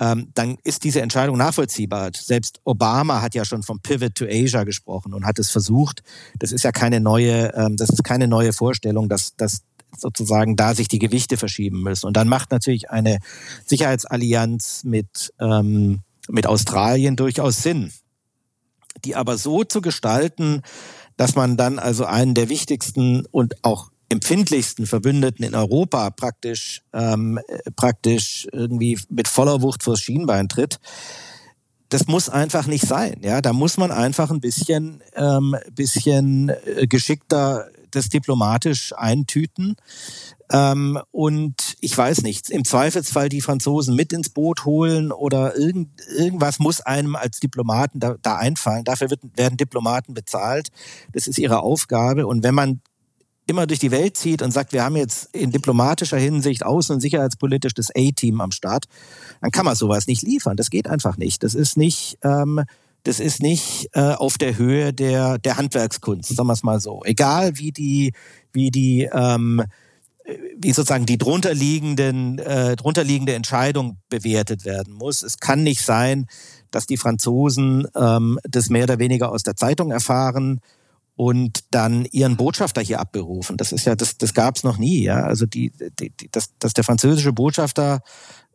[0.00, 2.10] Ähm, dann ist diese Entscheidung nachvollziehbar.
[2.14, 6.02] Selbst Obama hat ja schon vom Pivot to Asia gesprochen und hat es versucht.
[6.38, 9.62] Das ist ja keine neue, ähm, das ist keine neue Vorstellung, dass, dass
[9.96, 12.06] sozusagen da sich die Gewichte verschieben müssen.
[12.06, 13.18] Und dann macht natürlich eine
[13.66, 17.92] Sicherheitsallianz mit, ähm, mit Australien durchaus Sinn.
[19.04, 20.62] Die aber so zu gestalten,
[21.16, 27.40] dass man dann also einen der wichtigsten und auch empfindlichsten Verbündeten in Europa praktisch ähm,
[27.76, 30.78] praktisch irgendwie mit voller Wucht vors Schienbein tritt.
[31.88, 33.20] Das muss einfach nicht sein.
[33.22, 39.76] Ja, da muss man einfach ein bisschen ähm, bisschen äh, geschickter das diplomatisch eintüten.
[40.50, 45.88] Ähm, und ich weiß nicht, im Zweifelsfall die Franzosen mit ins Boot holen oder irgend,
[46.16, 48.84] irgendwas muss einem als Diplomaten da, da einfallen.
[48.84, 50.68] Dafür wird, werden Diplomaten bezahlt.
[51.12, 52.26] Das ist ihre Aufgabe.
[52.26, 52.80] Und wenn man
[53.46, 57.00] immer durch die Welt zieht und sagt, wir haben jetzt in diplomatischer Hinsicht außen- und
[57.00, 58.86] sicherheitspolitisch das A-Team am Start,
[59.40, 60.56] dann kann man sowas nicht liefern.
[60.56, 61.42] Das geht einfach nicht.
[61.42, 62.64] Das ist nicht, ähm,
[63.04, 67.02] das ist nicht äh, auf der Höhe der, der Handwerkskunst, sagen wir es mal so.
[67.04, 68.12] Egal wie die,
[68.52, 69.62] wie die, ähm,
[70.58, 75.22] wie sozusagen die drunterliegenden, äh, drunterliegende Entscheidung bewertet werden muss.
[75.22, 76.26] Es kann nicht sein,
[76.70, 80.60] dass die Franzosen ähm, das mehr oder weniger aus der Zeitung erfahren
[81.14, 83.58] und dann ihren Botschafter hier abberufen.
[83.58, 85.22] Das ist ja, das, das gab es noch nie, ja.
[85.22, 88.00] Also die, die, die, dass, dass der französische Botschafter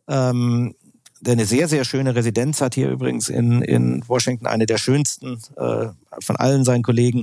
[0.08, 0.74] ähm,
[1.20, 5.40] der eine sehr, sehr schöne Residenz hat hier übrigens in, in Washington, eine der schönsten
[5.56, 5.88] äh,
[6.20, 7.22] von allen seinen Kollegen,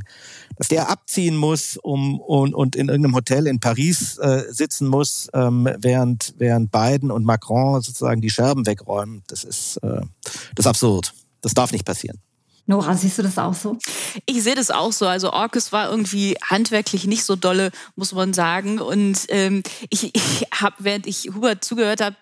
[0.58, 5.30] dass der abziehen muss um, und, und in irgendeinem Hotel in Paris äh, sitzen muss,
[5.34, 9.24] ähm, während, während Biden und Macron sozusagen die Scherben wegräumen.
[9.28, 10.02] Das ist, äh,
[10.56, 11.14] das ist absurd.
[11.42, 12.20] Das darf nicht passieren.
[12.70, 13.78] Nora, siehst du das auch so?
[14.26, 15.08] Ich sehe das auch so.
[15.08, 18.80] Also Orcus war irgendwie handwerklich nicht so dolle, muss man sagen.
[18.80, 22.18] Und ähm, ich, ich habe, während ich Hubert zugehört habe,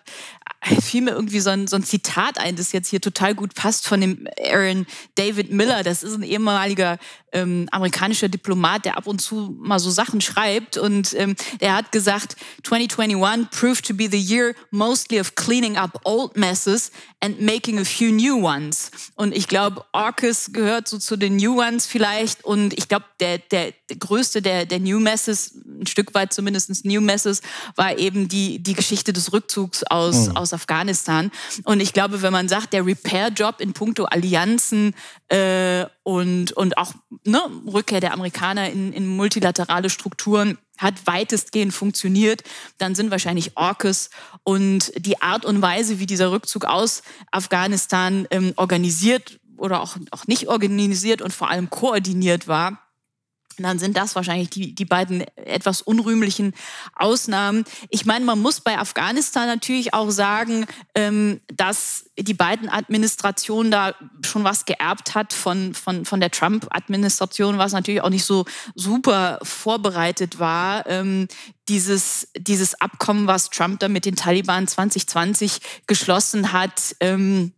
[0.80, 3.86] fiel mir irgendwie so ein, so ein Zitat ein, das jetzt hier total gut passt
[3.86, 5.82] von dem Aaron David Miller.
[5.82, 6.98] Das ist ein ehemaliger
[7.32, 10.76] ähm, amerikanischer Diplomat, der ab und zu mal so Sachen schreibt.
[10.76, 16.00] Und ähm, der hat gesagt, 2021 proved to be the year mostly of cleaning up
[16.04, 18.90] old messes and making a few new ones.
[19.14, 22.44] Und ich glaube, Orcus gehört so zu den New Ones vielleicht.
[22.44, 26.84] Und ich glaube, der, der, der größte der, der New Messes, ein Stück weit zumindest
[26.84, 27.42] New Messes,
[27.74, 30.36] war eben die, die Geschichte des Rückzugs aus, mhm.
[30.36, 31.30] aus Afghanistan.
[31.64, 34.94] Und ich glaube, wenn man sagt, der Repair-Job in puncto Allianzen
[35.28, 36.92] äh, und, und auch
[37.24, 42.42] ne, Rückkehr der Amerikaner in, in multilaterale Strukturen, hat weitestgehend funktioniert,
[42.78, 44.10] dann sind wahrscheinlich AUKUS
[44.42, 50.26] und die Art und Weise, wie dieser Rückzug aus Afghanistan ähm, organisiert oder auch, auch
[50.26, 52.85] nicht organisiert und vor allem koordiniert war,
[53.64, 56.54] dann sind das wahrscheinlich die, die beiden etwas unrühmlichen
[56.94, 57.64] Ausnahmen.
[57.90, 63.94] Ich meine, man muss bei Afghanistan natürlich auch sagen, ähm, dass die beiden Administrationen da
[64.24, 69.38] schon was geerbt hat von, von, von der Trump-Administration, was natürlich auch nicht so super
[69.42, 70.86] vorbereitet war.
[70.86, 71.28] Ähm,
[71.68, 77.52] dieses, dieses Abkommen, was Trump da mit den Taliban 2020 geschlossen hat, ähm,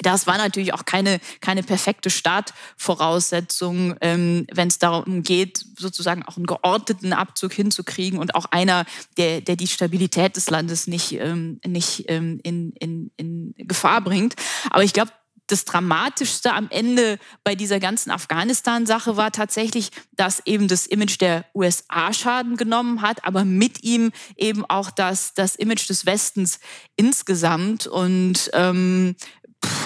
[0.00, 6.36] das war natürlich auch keine, keine perfekte Startvoraussetzung, ähm, wenn es darum geht, sozusagen auch
[6.36, 8.84] einen geordneten Abzug hinzukriegen und auch einer,
[9.16, 14.34] der, der die Stabilität des Landes nicht, ähm, nicht ähm, in, in, in Gefahr bringt.
[14.70, 15.12] Aber ich glaube,
[15.46, 21.44] das Dramatischste am Ende bei dieser ganzen Afghanistan-Sache war tatsächlich, dass eben das Image der
[21.54, 26.60] USA Schaden genommen hat, aber mit ihm eben auch das, das Image des Westens
[26.96, 27.86] insgesamt.
[27.86, 29.16] Und ähm,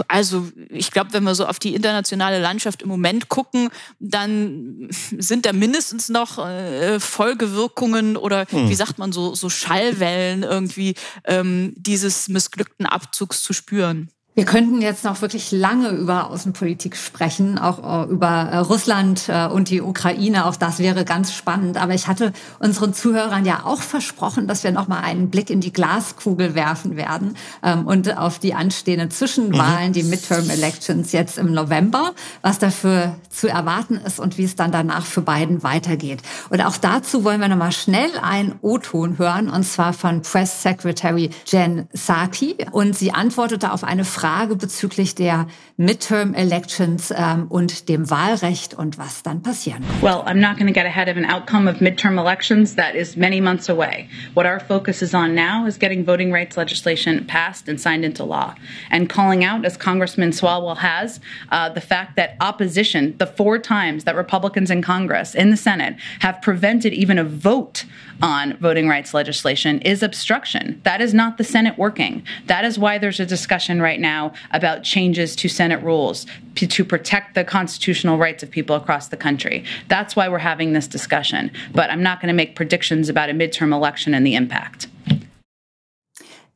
[0.09, 5.47] also ich glaube, wenn wir so auf die internationale Landschaft im Moment gucken, dann sind
[5.47, 8.69] da mindestens noch äh, Folgewirkungen oder hm.
[8.69, 14.11] wie sagt man so, so Schallwellen irgendwie ähm, dieses missglückten Abzugs zu spüren.
[14.39, 19.49] Wir könnten jetzt noch wirklich lange über Außenpolitik sprechen, auch äh, über äh, Russland äh,
[19.49, 20.47] und die Ukraine.
[20.47, 21.77] Auch das wäre ganz spannend.
[21.77, 25.61] Aber ich hatte unseren Zuhörern ja auch versprochen, dass wir noch mal einen Blick in
[25.61, 29.95] die Glaskugel werfen werden ähm, und auf die anstehenden Zwischenwahlen, mhm.
[29.95, 34.71] die Midterm Elections jetzt im November, was dafür zu erwarten ist und wie es dann
[34.71, 36.23] danach für Biden weitergeht.
[36.49, 40.63] Und auch dazu wollen wir noch mal schnell einen O-Ton hören, und zwar von Press
[40.63, 42.55] Secretary Jen Psaki.
[42.71, 45.47] Und sie antwortete auf eine Frage, Frage bezüglich der
[45.79, 50.03] Midterm Elections ähm, und dem Wahlrecht und was dann passieren wird.
[50.03, 53.17] Well, I'm not going to get ahead of an outcome of midterm elections that is
[53.17, 54.07] many months away.
[54.35, 58.23] What our focus is on now is getting voting rights legislation passed and signed into
[58.23, 58.55] law
[58.91, 64.05] and calling out, as Congressman Swalwell has, uh, the fact that opposition, the four times
[64.05, 67.87] that Republicans in Congress, in the Senate, have prevented even a vote
[68.21, 70.81] on voting rights legislation is obstruction.
[70.83, 72.25] That is not the Senate working.
[72.47, 74.18] That is why there's a discussion right now
[74.51, 76.27] about changes to Senate rules
[76.57, 79.65] to protect the constitutional rights of people across the country.
[79.89, 81.51] That's why we're having this discussion.
[81.73, 84.89] But I'm not going to make predictions about a midterm election and the impact.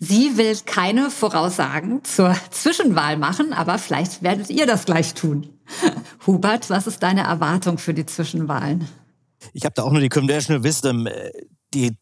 [0.05, 5.49] Sie will keine Voraussagen zur Zwischenwahl machen, aber vielleicht werdet ihr das gleich tun.
[6.27, 8.89] Hubert, was ist deine Erwartung für die Zwischenwahlen?
[9.53, 11.09] Ich habe da auch nur die Conventional Wisdom.
[11.73, 11.93] Die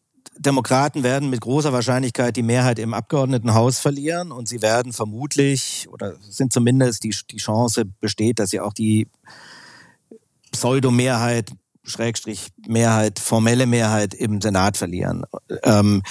[0.41, 6.15] Demokraten werden mit großer Wahrscheinlichkeit die Mehrheit im Abgeordnetenhaus verlieren und sie werden vermutlich, oder
[6.21, 9.07] sind zumindest die, die Chance besteht, dass sie auch die
[10.51, 11.51] Pseudo-Mehrheit,
[11.83, 15.23] Schrägstrich Mehrheit, formelle Mehrheit im Senat verlieren.
[15.63, 16.03] Ähm,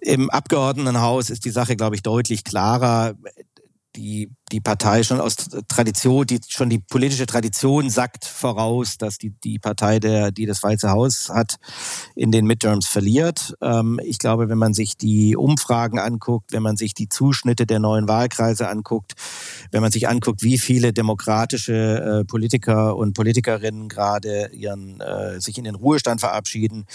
[0.00, 3.14] Im Abgeordnetenhaus ist die Sache, glaube ich, deutlich klarer
[3.96, 5.36] die, die Partei schon aus
[5.68, 10.62] Tradition, die schon die politische Tradition sagt voraus, dass die, die Partei, der, die das
[10.62, 11.56] Weiße Haus hat,
[12.14, 13.54] in den Midterms verliert.
[13.60, 17.78] Ähm, ich glaube, wenn man sich die Umfragen anguckt, wenn man sich die Zuschnitte der
[17.78, 19.12] neuen Wahlkreise anguckt,
[19.70, 25.58] wenn man sich anguckt, wie viele demokratische äh, Politiker und Politikerinnen gerade ihren, äh, sich
[25.58, 26.86] in den Ruhestand verabschieden,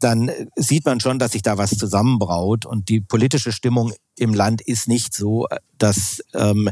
[0.00, 4.60] dann sieht man schon, dass sich da was zusammenbraut und die politische Stimmung im Land
[4.60, 5.46] ist nicht so,
[5.78, 6.70] dass ähm,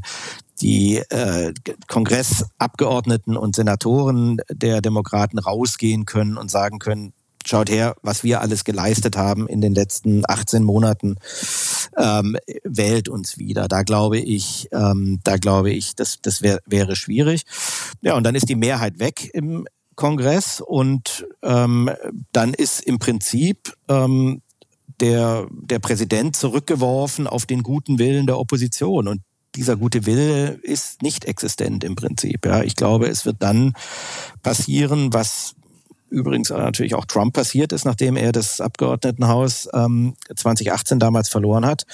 [0.60, 1.52] die äh,
[1.88, 7.12] Kongressabgeordneten und Senatoren der Demokraten rausgehen können und sagen können,
[7.44, 11.16] schaut her, was wir alles geleistet haben in den letzten 18 Monaten,
[11.96, 13.68] ähm, wählt uns wieder.
[13.68, 17.42] Da glaube ich, ähm, da glaube ich, das, das wär, wäre schwierig.
[18.00, 21.90] Ja, und dann ist die Mehrheit weg im Kongress und ähm,
[22.32, 24.40] dann ist im Prinzip ähm,
[25.02, 29.08] der, der Präsident zurückgeworfen auf den guten Willen der Opposition.
[29.08, 29.20] Und
[29.56, 32.46] dieser gute Wille ist nicht existent im Prinzip.
[32.46, 33.74] Ja, ich glaube, es wird dann
[34.42, 35.54] passieren, was
[36.08, 41.84] übrigens natürlich auch Trump passiert ist, nachdem er das Abgeordnetenhaus ähm, 2018 damals verloren hat.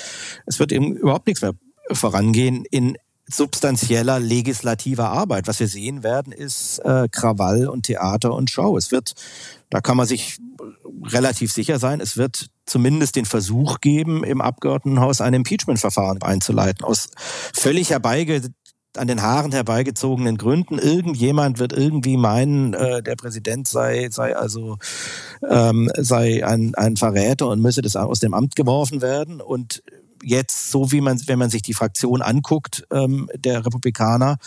[0.45, 1.55] Es wird eben überhaupt nichts mehr
[1.91, 5.47] vorangehen in substanzieller legislativer Arbeit.
[5.47, 8.77] Was wir sehen werden, ist äh, Krawall und Theater und Show.
[8.77, 9.15] Es wird,
[9.71, 10.39] da kann man sich
[11.05, 16.85] relativ sicher sein, es wird zumindest den Versuch geben, im Abgeordnetenhaus ein Impeachment-Verfahren einzuleiten.
[16.85, 17.11] Aus
[17.55, 18.43] völlig herbeige
[18.97, 20.79] an den Haaren herbeigezogenen Gründen.
[20.79, 24.79] Irgendjemand wird irgendwie meinen, äh, der Präsident sei, sei also
[25.49, 29.41] ähm, sei ein, ein Verräter und müsse das aus dem Amt geworfen werden.
[29.41, 29.83] Und
[30.23, 34.39] jetzt, so wie man, wenn man sich die Fraktion anguckt, ähm, der Republikaner,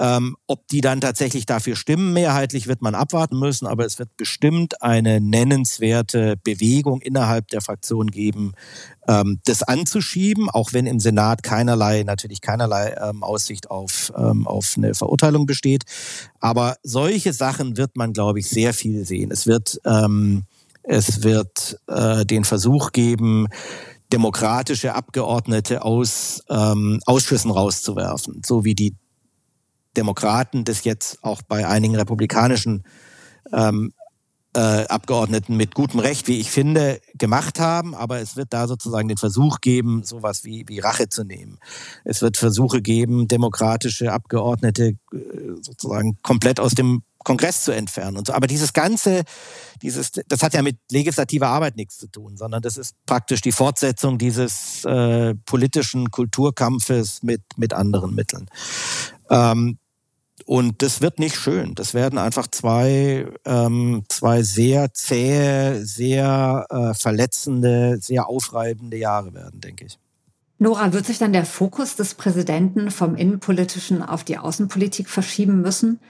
[0.00, 4.16] Ähm, ob die dann tatsächlich dafür stimmen, mehrheitlich wird man abwarten müssen, aber es wird
[4.16, 8.52] bestimmt eine nennenswerte Bewegung innerhalb der Fraktion geben,
[9.08, 14.74] ähm, das anzuschieben, auch wenn im Senat keinerlei, natürlich keinerlei ähm, Aussicht auf, ähm, auf
[14.76, 15.82] eine Verurteilung besteht.
[16.38, 19.32] Aber solche Sachen wird man, glaube ich, sehr viel sehen.
[19.32, 20.44] Es wird, ähm,
[20.84, 23.48] es wird äh, den Versuch geben,
[24.12, 28.94] demokratische Abgeordnete aus ähm, Ausschüssen rauszuwerfen, so wie die
[29.98, 32.84] Demokraten das jetzt auch bei einigen republikanischen
[33.52, 33.92] ähm,
[34.54, 37.94] äh, Abgeordneten mit gutem Recht, wie ich finde, gemacht haben.
[37.94, 41.58] Aber es wird da sozusagen den Versuch geben, sowas wie, wie Rache zu nehmen.
[42.04, 45.18] Es wird Versuche geben, demokratische Abgeordnete äh,
[45.60, 48.32] sozusagen komplett aus dem Kongress zu entfernen und so.
[48.32, 49.24] Aber dieses ganze,
[49.82, 53.52] dieses, das hat ja mit legislativer Arbeit nichts zu tun, sondern das ist praktisch die
[53.52, 58.48] Fortsetzung dieses äh, politischen Kulturkampfes mit mit anderen Mitteln.
[59.30, 59.78] Ähm,
[60.46, 61.74] und das wird nicht schön.
[61.74, 69.60] Das werden einfach zwei, ähm, zwei sehr zähe, sehr äh, verletzende, sehr aufreibende Jahre werden,
[69.60, 69.98] denke ich.
[70.58, 76.00] Nora, wird sich dann der Fokus des Präsidenten vom Innenpolitischen auf die Außenpolitik verschieben müssen?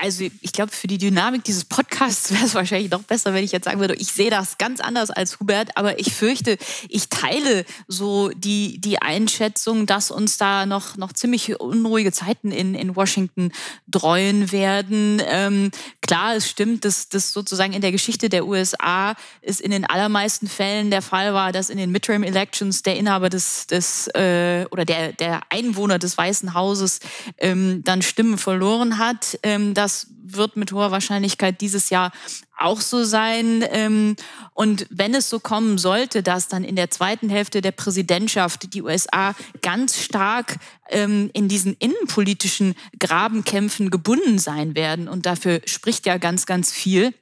[0.00, 3.52] Also ich glaube, für die Dynamik dieses Podcasts wäre es wahrscheinlich noch besser, wenn ich
[3.52, 6.56] jetzt sagen würde, ich sehe das ganz anders als Hubert, aber ich fürchte,
[6.88, 12.74] ich teile so die, die Einschätzung, dass uns da noch, noch ziemlich unruhige Zeiten in,
[12.74, 13.52] in Washington
[13.88, 15.20] dreuen werden.
[15.26, 15.70] Ähm,
[16.00, 20.48] klar, es stimmt, dass das sozusagen in der Geschichte der USA es in den allermeisten
[20.48, 24.86] Fällen der Fall war, dass in den Midterm Elections der Inhaber des, des äh, oder
[24.86, 27.00] der, der Einwohner des Weißen Hauses
[27.38, 29.38] ähm, dann Stimmen verloren hat.
[29.42, 32.12] Ähm, dass das wird mit hoher Wahrscheinlichkeit dieses Jahr
[32.56, 33.64] auch so sein.
[33.70, 34.14] Ähm,
[34.54, 38.82] und wenn es so kommen sollte, dass dann in der zweiten Hälfte der Präsidentschaft die
[38.82, 40.56] USA ganz stark
[40.88, 47.12] ähm, in diesen innenpolitischen Grabenkämpfen gebunden sein werden, und dafür spricht ja ganz, ganz viel,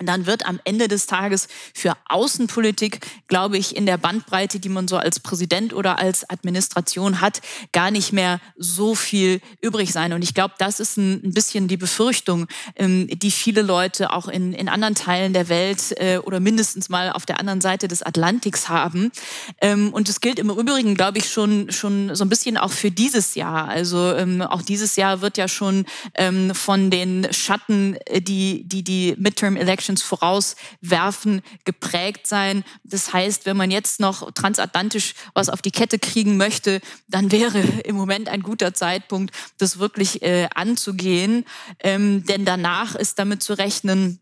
[0.00, 4.88] dann wird am Ende des Tages für Außenpolitik, glaube ich, in der Bandbreite, die man
[4.88, 7.40] so als Präsident oder als Administration hat,
[7.72, 10.12] gar nicht mehr so viel übrig sein.
[10.12, 14.52] Und ich glaube, das ist ein, bisschen die Befürchtung, ähm, die viele Leute auch in,
[14.52, 18.68] in anderen Teilen der Welt äh, oder mindestens mal auf der anderen Seite des Atlantiks
[18.68, 19.10] haben.
[19.60, 22.90] Ähm, und es gilt im Übrigen, glaube ich, schon, schon so ein bisschen auch für
[22.90, 23.68] dieses Jahr.
[23.68, 25.86] Also ähm, auch dieses Jahr wird ja schon
[26.52, 32.64] von den Schatten, äh, die die, die Midterm Elections vorauswerfen, geprägt sein.
[32.84, 37.58] Das heißt, wenn man jetzt noch transatlantisch was auf die Kette kriegen möchte, dann wäre
[37.84, 41.44] im Moment ein guter Zeitpunkt, das wirklich äh, anzugehen.
[41.80, 44.20] Ähm, denn danach ist damit zu rechnen,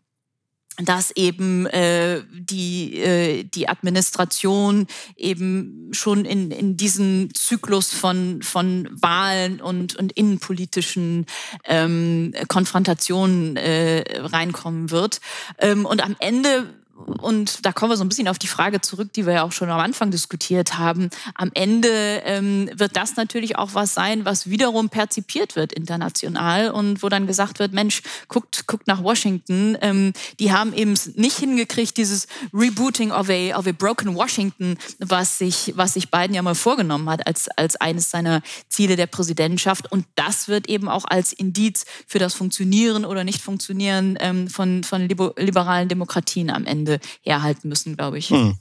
[0.77, 8.89] dass eben äh, die, äh, die Administration eben schon in, in diesen Zyklus von, von
[8.91, 11.25] Wahlen und, und innenpolitischen
[11.65, 15.19] ähm, Konfrontationen äh, reinkommen wird.
[15.59, 16.73] Ähm, und am Ende
[17.05, 19.51] und da kommen wir so ein bisschen auf die Frage zurück, die wir ja auch
[19.51, 21.09] schon am Anfang diskutiert haben.
[21.35, 21.89] Am Ende
[22.25, 27.27] ähm, wird das natürlich auch was sein, was wiederum perzipiert wird international und wo dann
[27.27, 29.77] gesagt wird, Mensch, guckt, guckt nach Washington.
[29.81, 35.37] Ähm, die haben eben nicht hingekriegt, dieses Rebooting of a, of a broken Washington, was
[35.37, 39.91] sich, was sich Biden ja mal vorgenommen hat als, als eines seiner Ziele der Präsidentschaft.
[39.91, 45.07] Und das wird eben auch als Indiz für das Funktionieren oder Nicht-Funktionieren ähm, von, von
[45.07, 48.29] liberalen Demokratien am Ende Ende herhalten müssen, glaube ich.
[48.29, 48.57] Hm.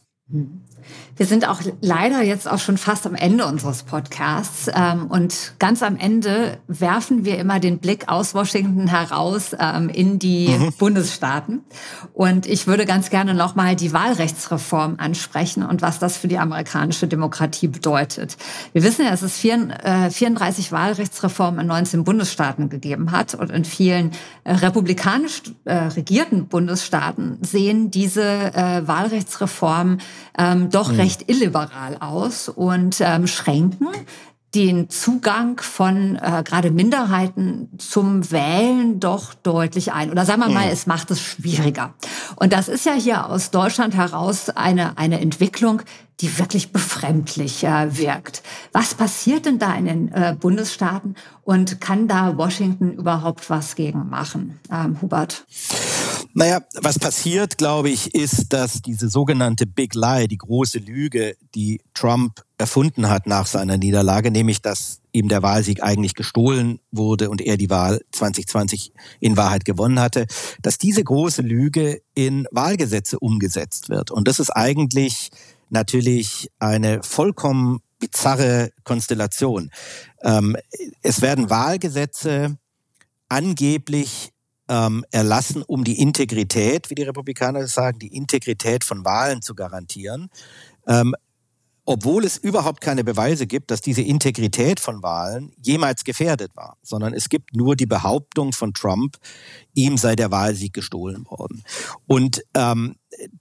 [1.20, 4.70] Wir sind auch leider jetzt auch schon fast am Ende unseres Podcasts.
[4.74, 10.18] Ähm, und ganz am Ende werfen wir immer den Blick aus Washington heraus ähm, in
[10.18, 10.72] die mhm.
[10.78, 11.60] Bundesstaaten.
[12.14, 17.06] Und ich würde ganz gerne nochmal die Wahlrechtsreform ansprechen und was das für die amerikanische
[17.06, 18.38] Demokratie bedeutet.
[18.72, 23.34] Wir wissen ja, dass es 34 äh, Wahlrechtsreformen in 19 Bundesstaaten gegeben hat.
[23.34, 24.12] Und in vielen
[24.44, 30.00] äh, republikanisch äh, regierten Bundesstaaten sehen diese Wahlrechtsreformen
[30.38, 31.00] ähm, doch mhm.
[31.00, 33.88] recht illiberal aus und ähm, schränken
[34.54, 40.10] den Zugang von äh, gerade Minderheiten zum Wählen doch deutlich ein.
[40.10, 40.72] Oder sagen wir mal, mhm.
[40.72, 41.94] es macht es schwieriger.
[42.36, 45.82] Und das ist ja hier aus Deutschland heraus eine, eine Entwicklung,
[46.20, 48.42] die wirklich befremdlich äh, wirkt.
[48.72, 51.14] Was passiert denn da in den äh, Bundesstaaten
[51.44, 54.58] und kann da Washington überhaupt was gegen machen?
[54.70, 55.46] Ähm, Hubert?
[56.32, 61.80] Naja, was passiert, glaube ich, ist, dass diese sogenannte Big Lie, die große Lüge, die
[61.92, 67.40] Trump erfunden hat nach seiner Niederlage, nämlich dass ihm der Wahlsieg eigentlich gestohlen wurde und
[67.40, 70.26] er die Wahl 2020 in Wahrheit gewonnen hatte,
[70.62, 74.12] dass diese große Lüge in Wahlgesetze umgesetzt wird.
[74.12, 75.30] Und das ist eigentlich
[75.68, 79.70] natürlich eine vollkommen bizarre Konstellation.
[80.22, 80.56] Ähm,
[81.02, 82.56] es werden Wahlgesetze
[83.28, 84.32] angeblich
[84.70, 90.30] ähm, erlassen, um die Integrität, wie die Republikaner sagen, die Integrität von Wahlen zu garantieren.
[90.86, 91.14] Ähm,
[91.84, 97.12] obwohl es überhaupt keine Beweise gibt, dass diese Integrität von Wahlen jemals gefährdet war, sondern
[97.12, 99.16] es gibt nur die Behauptung von Trump,
[99.74, 101.64] ihm sei der Wahlsieg gestohlen worden.
[102.06, 102.94] Und ähm,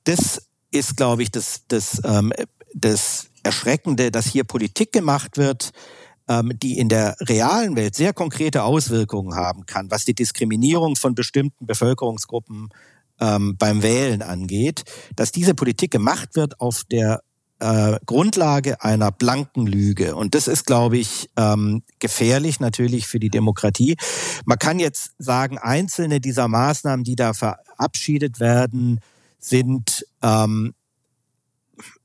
[0.06, 2.34] das ist, glaube ich, das, das, ähm,
[2.74, 5.72] das Erschreckende, dass hier Politik gemacht wird,
[6.62, 11.66] die in der realen Welt sehr konkrete Auswirkungen haben kann, was die Diskriminierung von bestimmten
[11.66, 12.70] Bevölkerungsgruppen
[13.20, 14.84] ähm, beim Wählen angeht,
[15.16, 17.22] dass diese Politik gemacht wird auf der
[17.60, 20.16] äh, Grundlage einer blanken Lüge.
[20.16, 23.98] Und das ist, glaube ich, ähm, gefährlich natürlich für die Demokratie.
[24.46, 29.02] Man kann jetzt sagen, einzelne dieser Maßnahmen, die da verabschiedet werden,
[29.40, 30.74] sind ähm,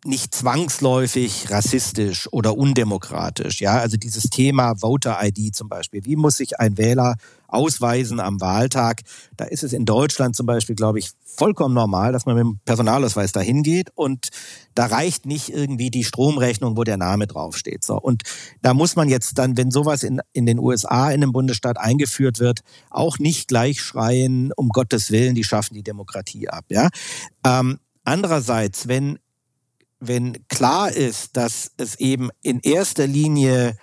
[0.07, 3.61] nicht zwangsläufig rassistisch oder undemokratisch.
[3.61, 6.05] Ja, also dieses Thema Voter ID zum Beispiel.
[6.05, 7.17] Wie muss sich ein Wähler
[7.49, 9.03] ausweisen am Wahltag?
[9.37, 12.61] Da ist es in Deutschland zum Beispiel, glaube ich, vollkommen normal, dass man mit dem
[12.65, 14.29] Personalausweis dahin geht und
[14.75, 17.85] da reicht nicht irgendwie die Stromrechnung, wo der Name draufsteht.
[17.85, 17.99] So.
[17.99, 18.23] Und
[18.63, 22.41] da muss man jetzt dann, wenn sowas in, in den USA in einem Bundesstaat eingeführt
[22.41, 26.65] wird, auch nicht gleich schreien, um Gottes Willen, die schaffen die Demokratie ab.
[26.69, 26.89] Ja?
[27.45, 29.19] Ähm, andererseits, wenn
[30.01, 33.77] wenn klar ist, dass es eben in erster Linie,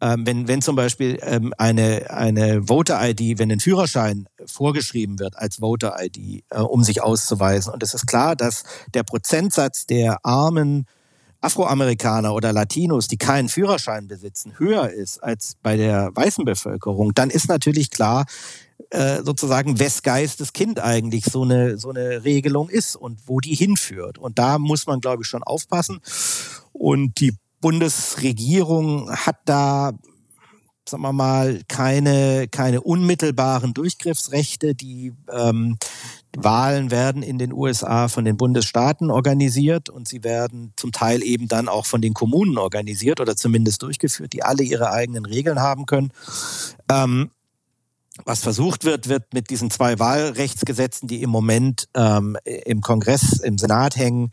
[0.00, 5.56] ähm, wenn, wenn zum Beispiel ähm, eine, eine Voter-ID, wenn ein Führerschein vorgeschrieben wird als
[5.60, 8.64] Voter-ID, äh, um sich auszuweisen, und es ist klar, dass
[8.94, 10.86] der Prozentsatz der armen
[11.40, 17.30] Afroamerikaner oder Latinos, die keinen Führerschein besitzen, höher ist als bei der weißen Bevölkerung, dann
[17.30, 18.26] ist natürlich klar,
[18.90, 23.54] äh, sozusagen, wes Geistes Kind eigentlich so eine, so eine Regelung ist und wo die
[23.54, 24.18] hinführt.
[24.18, 26.00] Und da muss man, glaube ich, schon aufpassen.
[26.72, 29.92] Und die Bundesregierung hat da
[30.88, 34.74] sagen wir mal, keine, keine unmittelbaren Durchgriffsrechte.
[34.74, 35.76] Die ähm,
[36.36, 41.48] Wahlen werden in den USA von den Bundesstaaten organisiert und sie werden zum Teil eben
[41.48, 45.86] dann auch von den Kommunen organisiert oder zumindest durchgeführt, die alle ihre eigenen Regeln haben
[45.86, 46.12] können.
[46.90, 47.30] Ähm,
[48.24, 53.58] was versucht wird, wird mit diesen zwei Wahlrechtsgesetzen, die im Moment ähm, im Kongress, im
[53.58, 54.30] Senat hängen,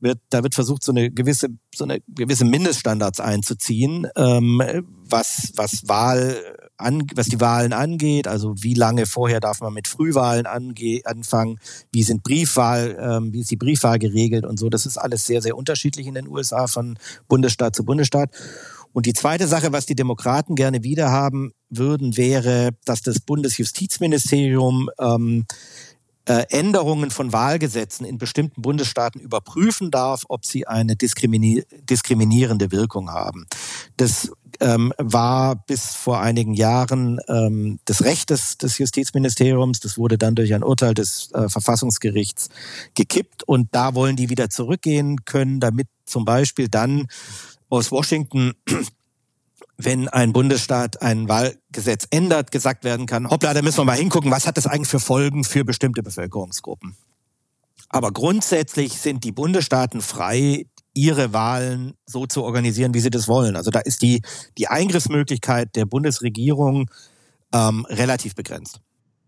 [0.00, 4.62] wird, da wird versucht, so eine gewisse, so eine gewisse Mindeststandards einzuziehen, ähm,
[5.08, 6.36] was, was Wahl
[6.76, 11.58] an, was die Wahlen angeht, also wie lange vorher darf man mit Frühwahlen ange anfangen,
[11.92, 14.68] wie sind Briefwahl, ähm, wie ist die Briefwahl geregelt und so.
[14.68, 16.98] Das ist alles sehr, sehr unterschiedlich in den USA von
[17.28, 18.30] Bundesstaat zu Bundesstaat.
[18.98, 24.90] Und die zweite Sache, was die Demokraten gerne wieder haben würden, wäre, dass das Bundesjustizministerium
[24.98, 25.46] ähm,
[26.24, 33.12] äh, Änderungen von Wahlgesetzen in bestimmten Bundesstaaten überprüfen darf, ob sie eine diskrimini diskriminierende Wirkung
[33.12, 33.46] haben.
[33.96, 39.78] Das ähm, war bis vor einigen Jahren ähm, das Recht des, des Justizministeriums.
[39.78, 42.48] Das wurde dann durch ein Urteil des äh, Verfassungsgerichts
[42.96, 47.06] gekippt und da wollen die wieder zurückgehen können, damit zum Beispiel dann
[47.68, 48.54] aus Washington
[49.78, 54.30] wenn ein Bundesstaat ein Wahlgesetz ändert, gesagt werden kann, hoppla, da müssen wir mal hingucken,
[54.30, 56.96] was hat das eigentlich für Folgen für bestimmte Bevölkerungsgruppen.
[57.88, 63.54] Aber grundsätzlich sind die Bundesstaaten frei, ihre Wahlen so zu organisieren, wie sie das wollen.
[63.54, 64.20] Also da ist die,
[64.58, 66.90] die Eingriffsmöglichkeit der Bundesregierung
[67.54, 68.80] ähm, relativ begrenzt.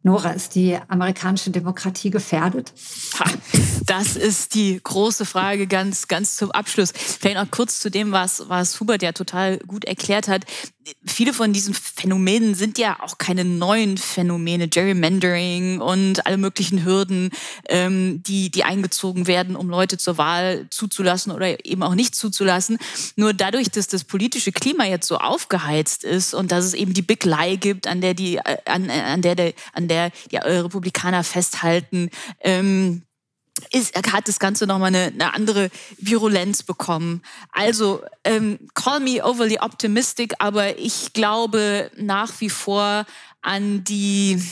[0.03, 2.73] Nora, ist die amerikanische Demokratie gefährdet?
[3.85, 6.93] Das ist die große Frage ganz, ganz zum Abschluss.
[6.95, 10.45] Vielleicht noch kurz zu dem, was, was Hubert ja total gut erklärt hat
[11.05, 17.31] viele von diesen Phänomenen sind ja auch keine neuen Phänomene, Gerrymandering und alle möglichen Hürden,
[17.69, 22.79] ähm, die, die eingezogen werden, um Leute zur Wahl zuzulassen oder eben auch nicht zuzulassen.
[23.17, 27.03] Nur dadurch, dass das politische Klima jetzt so aufgeheizt ist und dass es eben die
[27.03, 31.25] Big Lie gibt, an der die, äh, an, an der, der, an der die Republikaner
[31.25, 32.11] festhalten,
[32.41, 33.03] ähm,
[33.73, 37.23] ist, hat das Ganze nochmal eine, eine andere Virulenz bekommen.
[37.53, 43.07] Also, ähm, call me overly optimistic, aber ich glaube nach wie vor
[43.43, 44.43] an die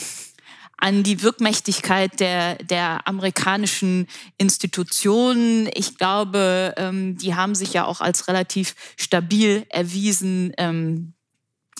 [0.80, 4.06] an die Wirkmächtigkeit der, der amerikanischen
[4.38, 5.68] Institutionen.
[5.74, 10.52] Ich glaube, ähm, die haben sich ja auch als relativ stabil erwiesen.
[10.56, 11.14] Ähm,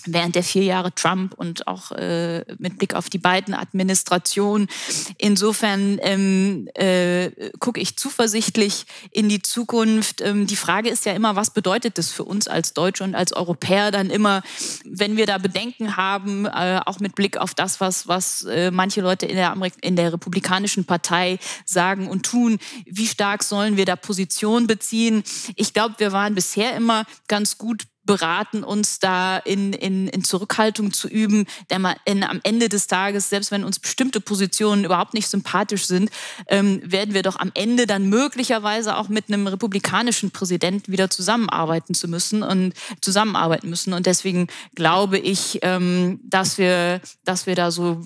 [0.07, 4.69] während der vier Jahre Trump und auch äh, mit Blick auf die beiden Administrationen.
[5.17, 10.21] Insofern ähm, äh, gucke ich zuversichtlich in die Zukunft.
[10.21, 13.33] Ähm, die Frage ist ja immer, was bedeutet das für uns als Deutsche und als
[13.33, 14.43] Europäer dann immer,
[14.85, 19.01] wenn wir da Bedenken haben, äh, auch mit Blick auf das, was, was äh, manche
[19.01, 23.85] Leute in der, Amerik in der Republikanischen Partei sagen und tun, wie stark sollen wir
[23.85, 25.23] da Position beziehen?
[25.57, 30.95] Ich glaube, wir waren bisher immer ganz gut beraten, uns da in, in, in Zurückhaltung
[30.95, 35.87] zu üben, denn am Ende des Tages, selbst wenn uns bestimmte Positionen überhaupt nicht sympathisch
[35.87, 36.11] sind,
[36.47, 41.93] ähm, werden wir doch am Ende dann möglicherweise auch mit einem republikanischen Präsidenten wieder zusammenarbeiten
[41.93, 43.93] zu müssen und zusammenarbeiten müssen.
[43.93, 48.01] Und deswegen glaube ich, ähm, dass wir, dass wir da so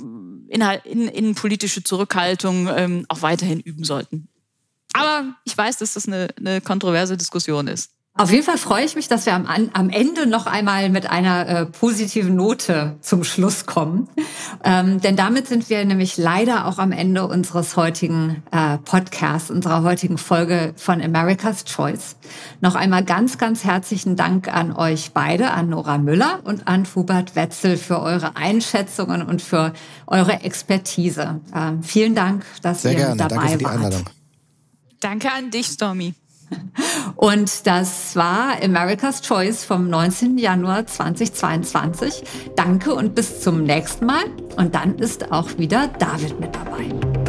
[0.49, 4.27] in, in politische Zurückhaltung ähm, auch weiterhin üben sollten.
[4.95, 7.93] Aber ich weiß, dass das eine, eine kontroverse Diskussion ist.
[8.15, 11.49] Auf jeden Fall freue ich mich, dass wir am, am Ende noch einmal mit einer
[11.49, 14.07] äh, positiven Note zum Schluss kommen.
[14.65, 19.83] Ähm, denn damit sind wir nämlich leider auch am Ende unseres heutigen äh, Podcasts, unserer
[19.83, 22.17] heutigen Folge von America's Choice.
[22.61, 27.35] Noch einmal ganz, ganz herzlichen Dank an euch beide, an Nora Müller und an Hubert
[27.35, 29.73] Wetzel für eure Einschätzungen und für
[30.07, 31.41] eure Expertise.
[31.57, 33.17] Ähm, vielen Dank, dass Sehr ihr gerne.
[33.17, 33.75] dabei Danke für die wart.
[33.77, 34.05] Einladung.
[35.01, 36.15] Danke an dich, Stormy.
[37.17, 40.39] Und das war America's Choice vom 19.
[40.39, 42.25] Januar 2022.
[42.57, 44.25] Danke und bis zum nächsten Mal.
[44.57, 47.22] Und dann ist auch wieder David mit dabei.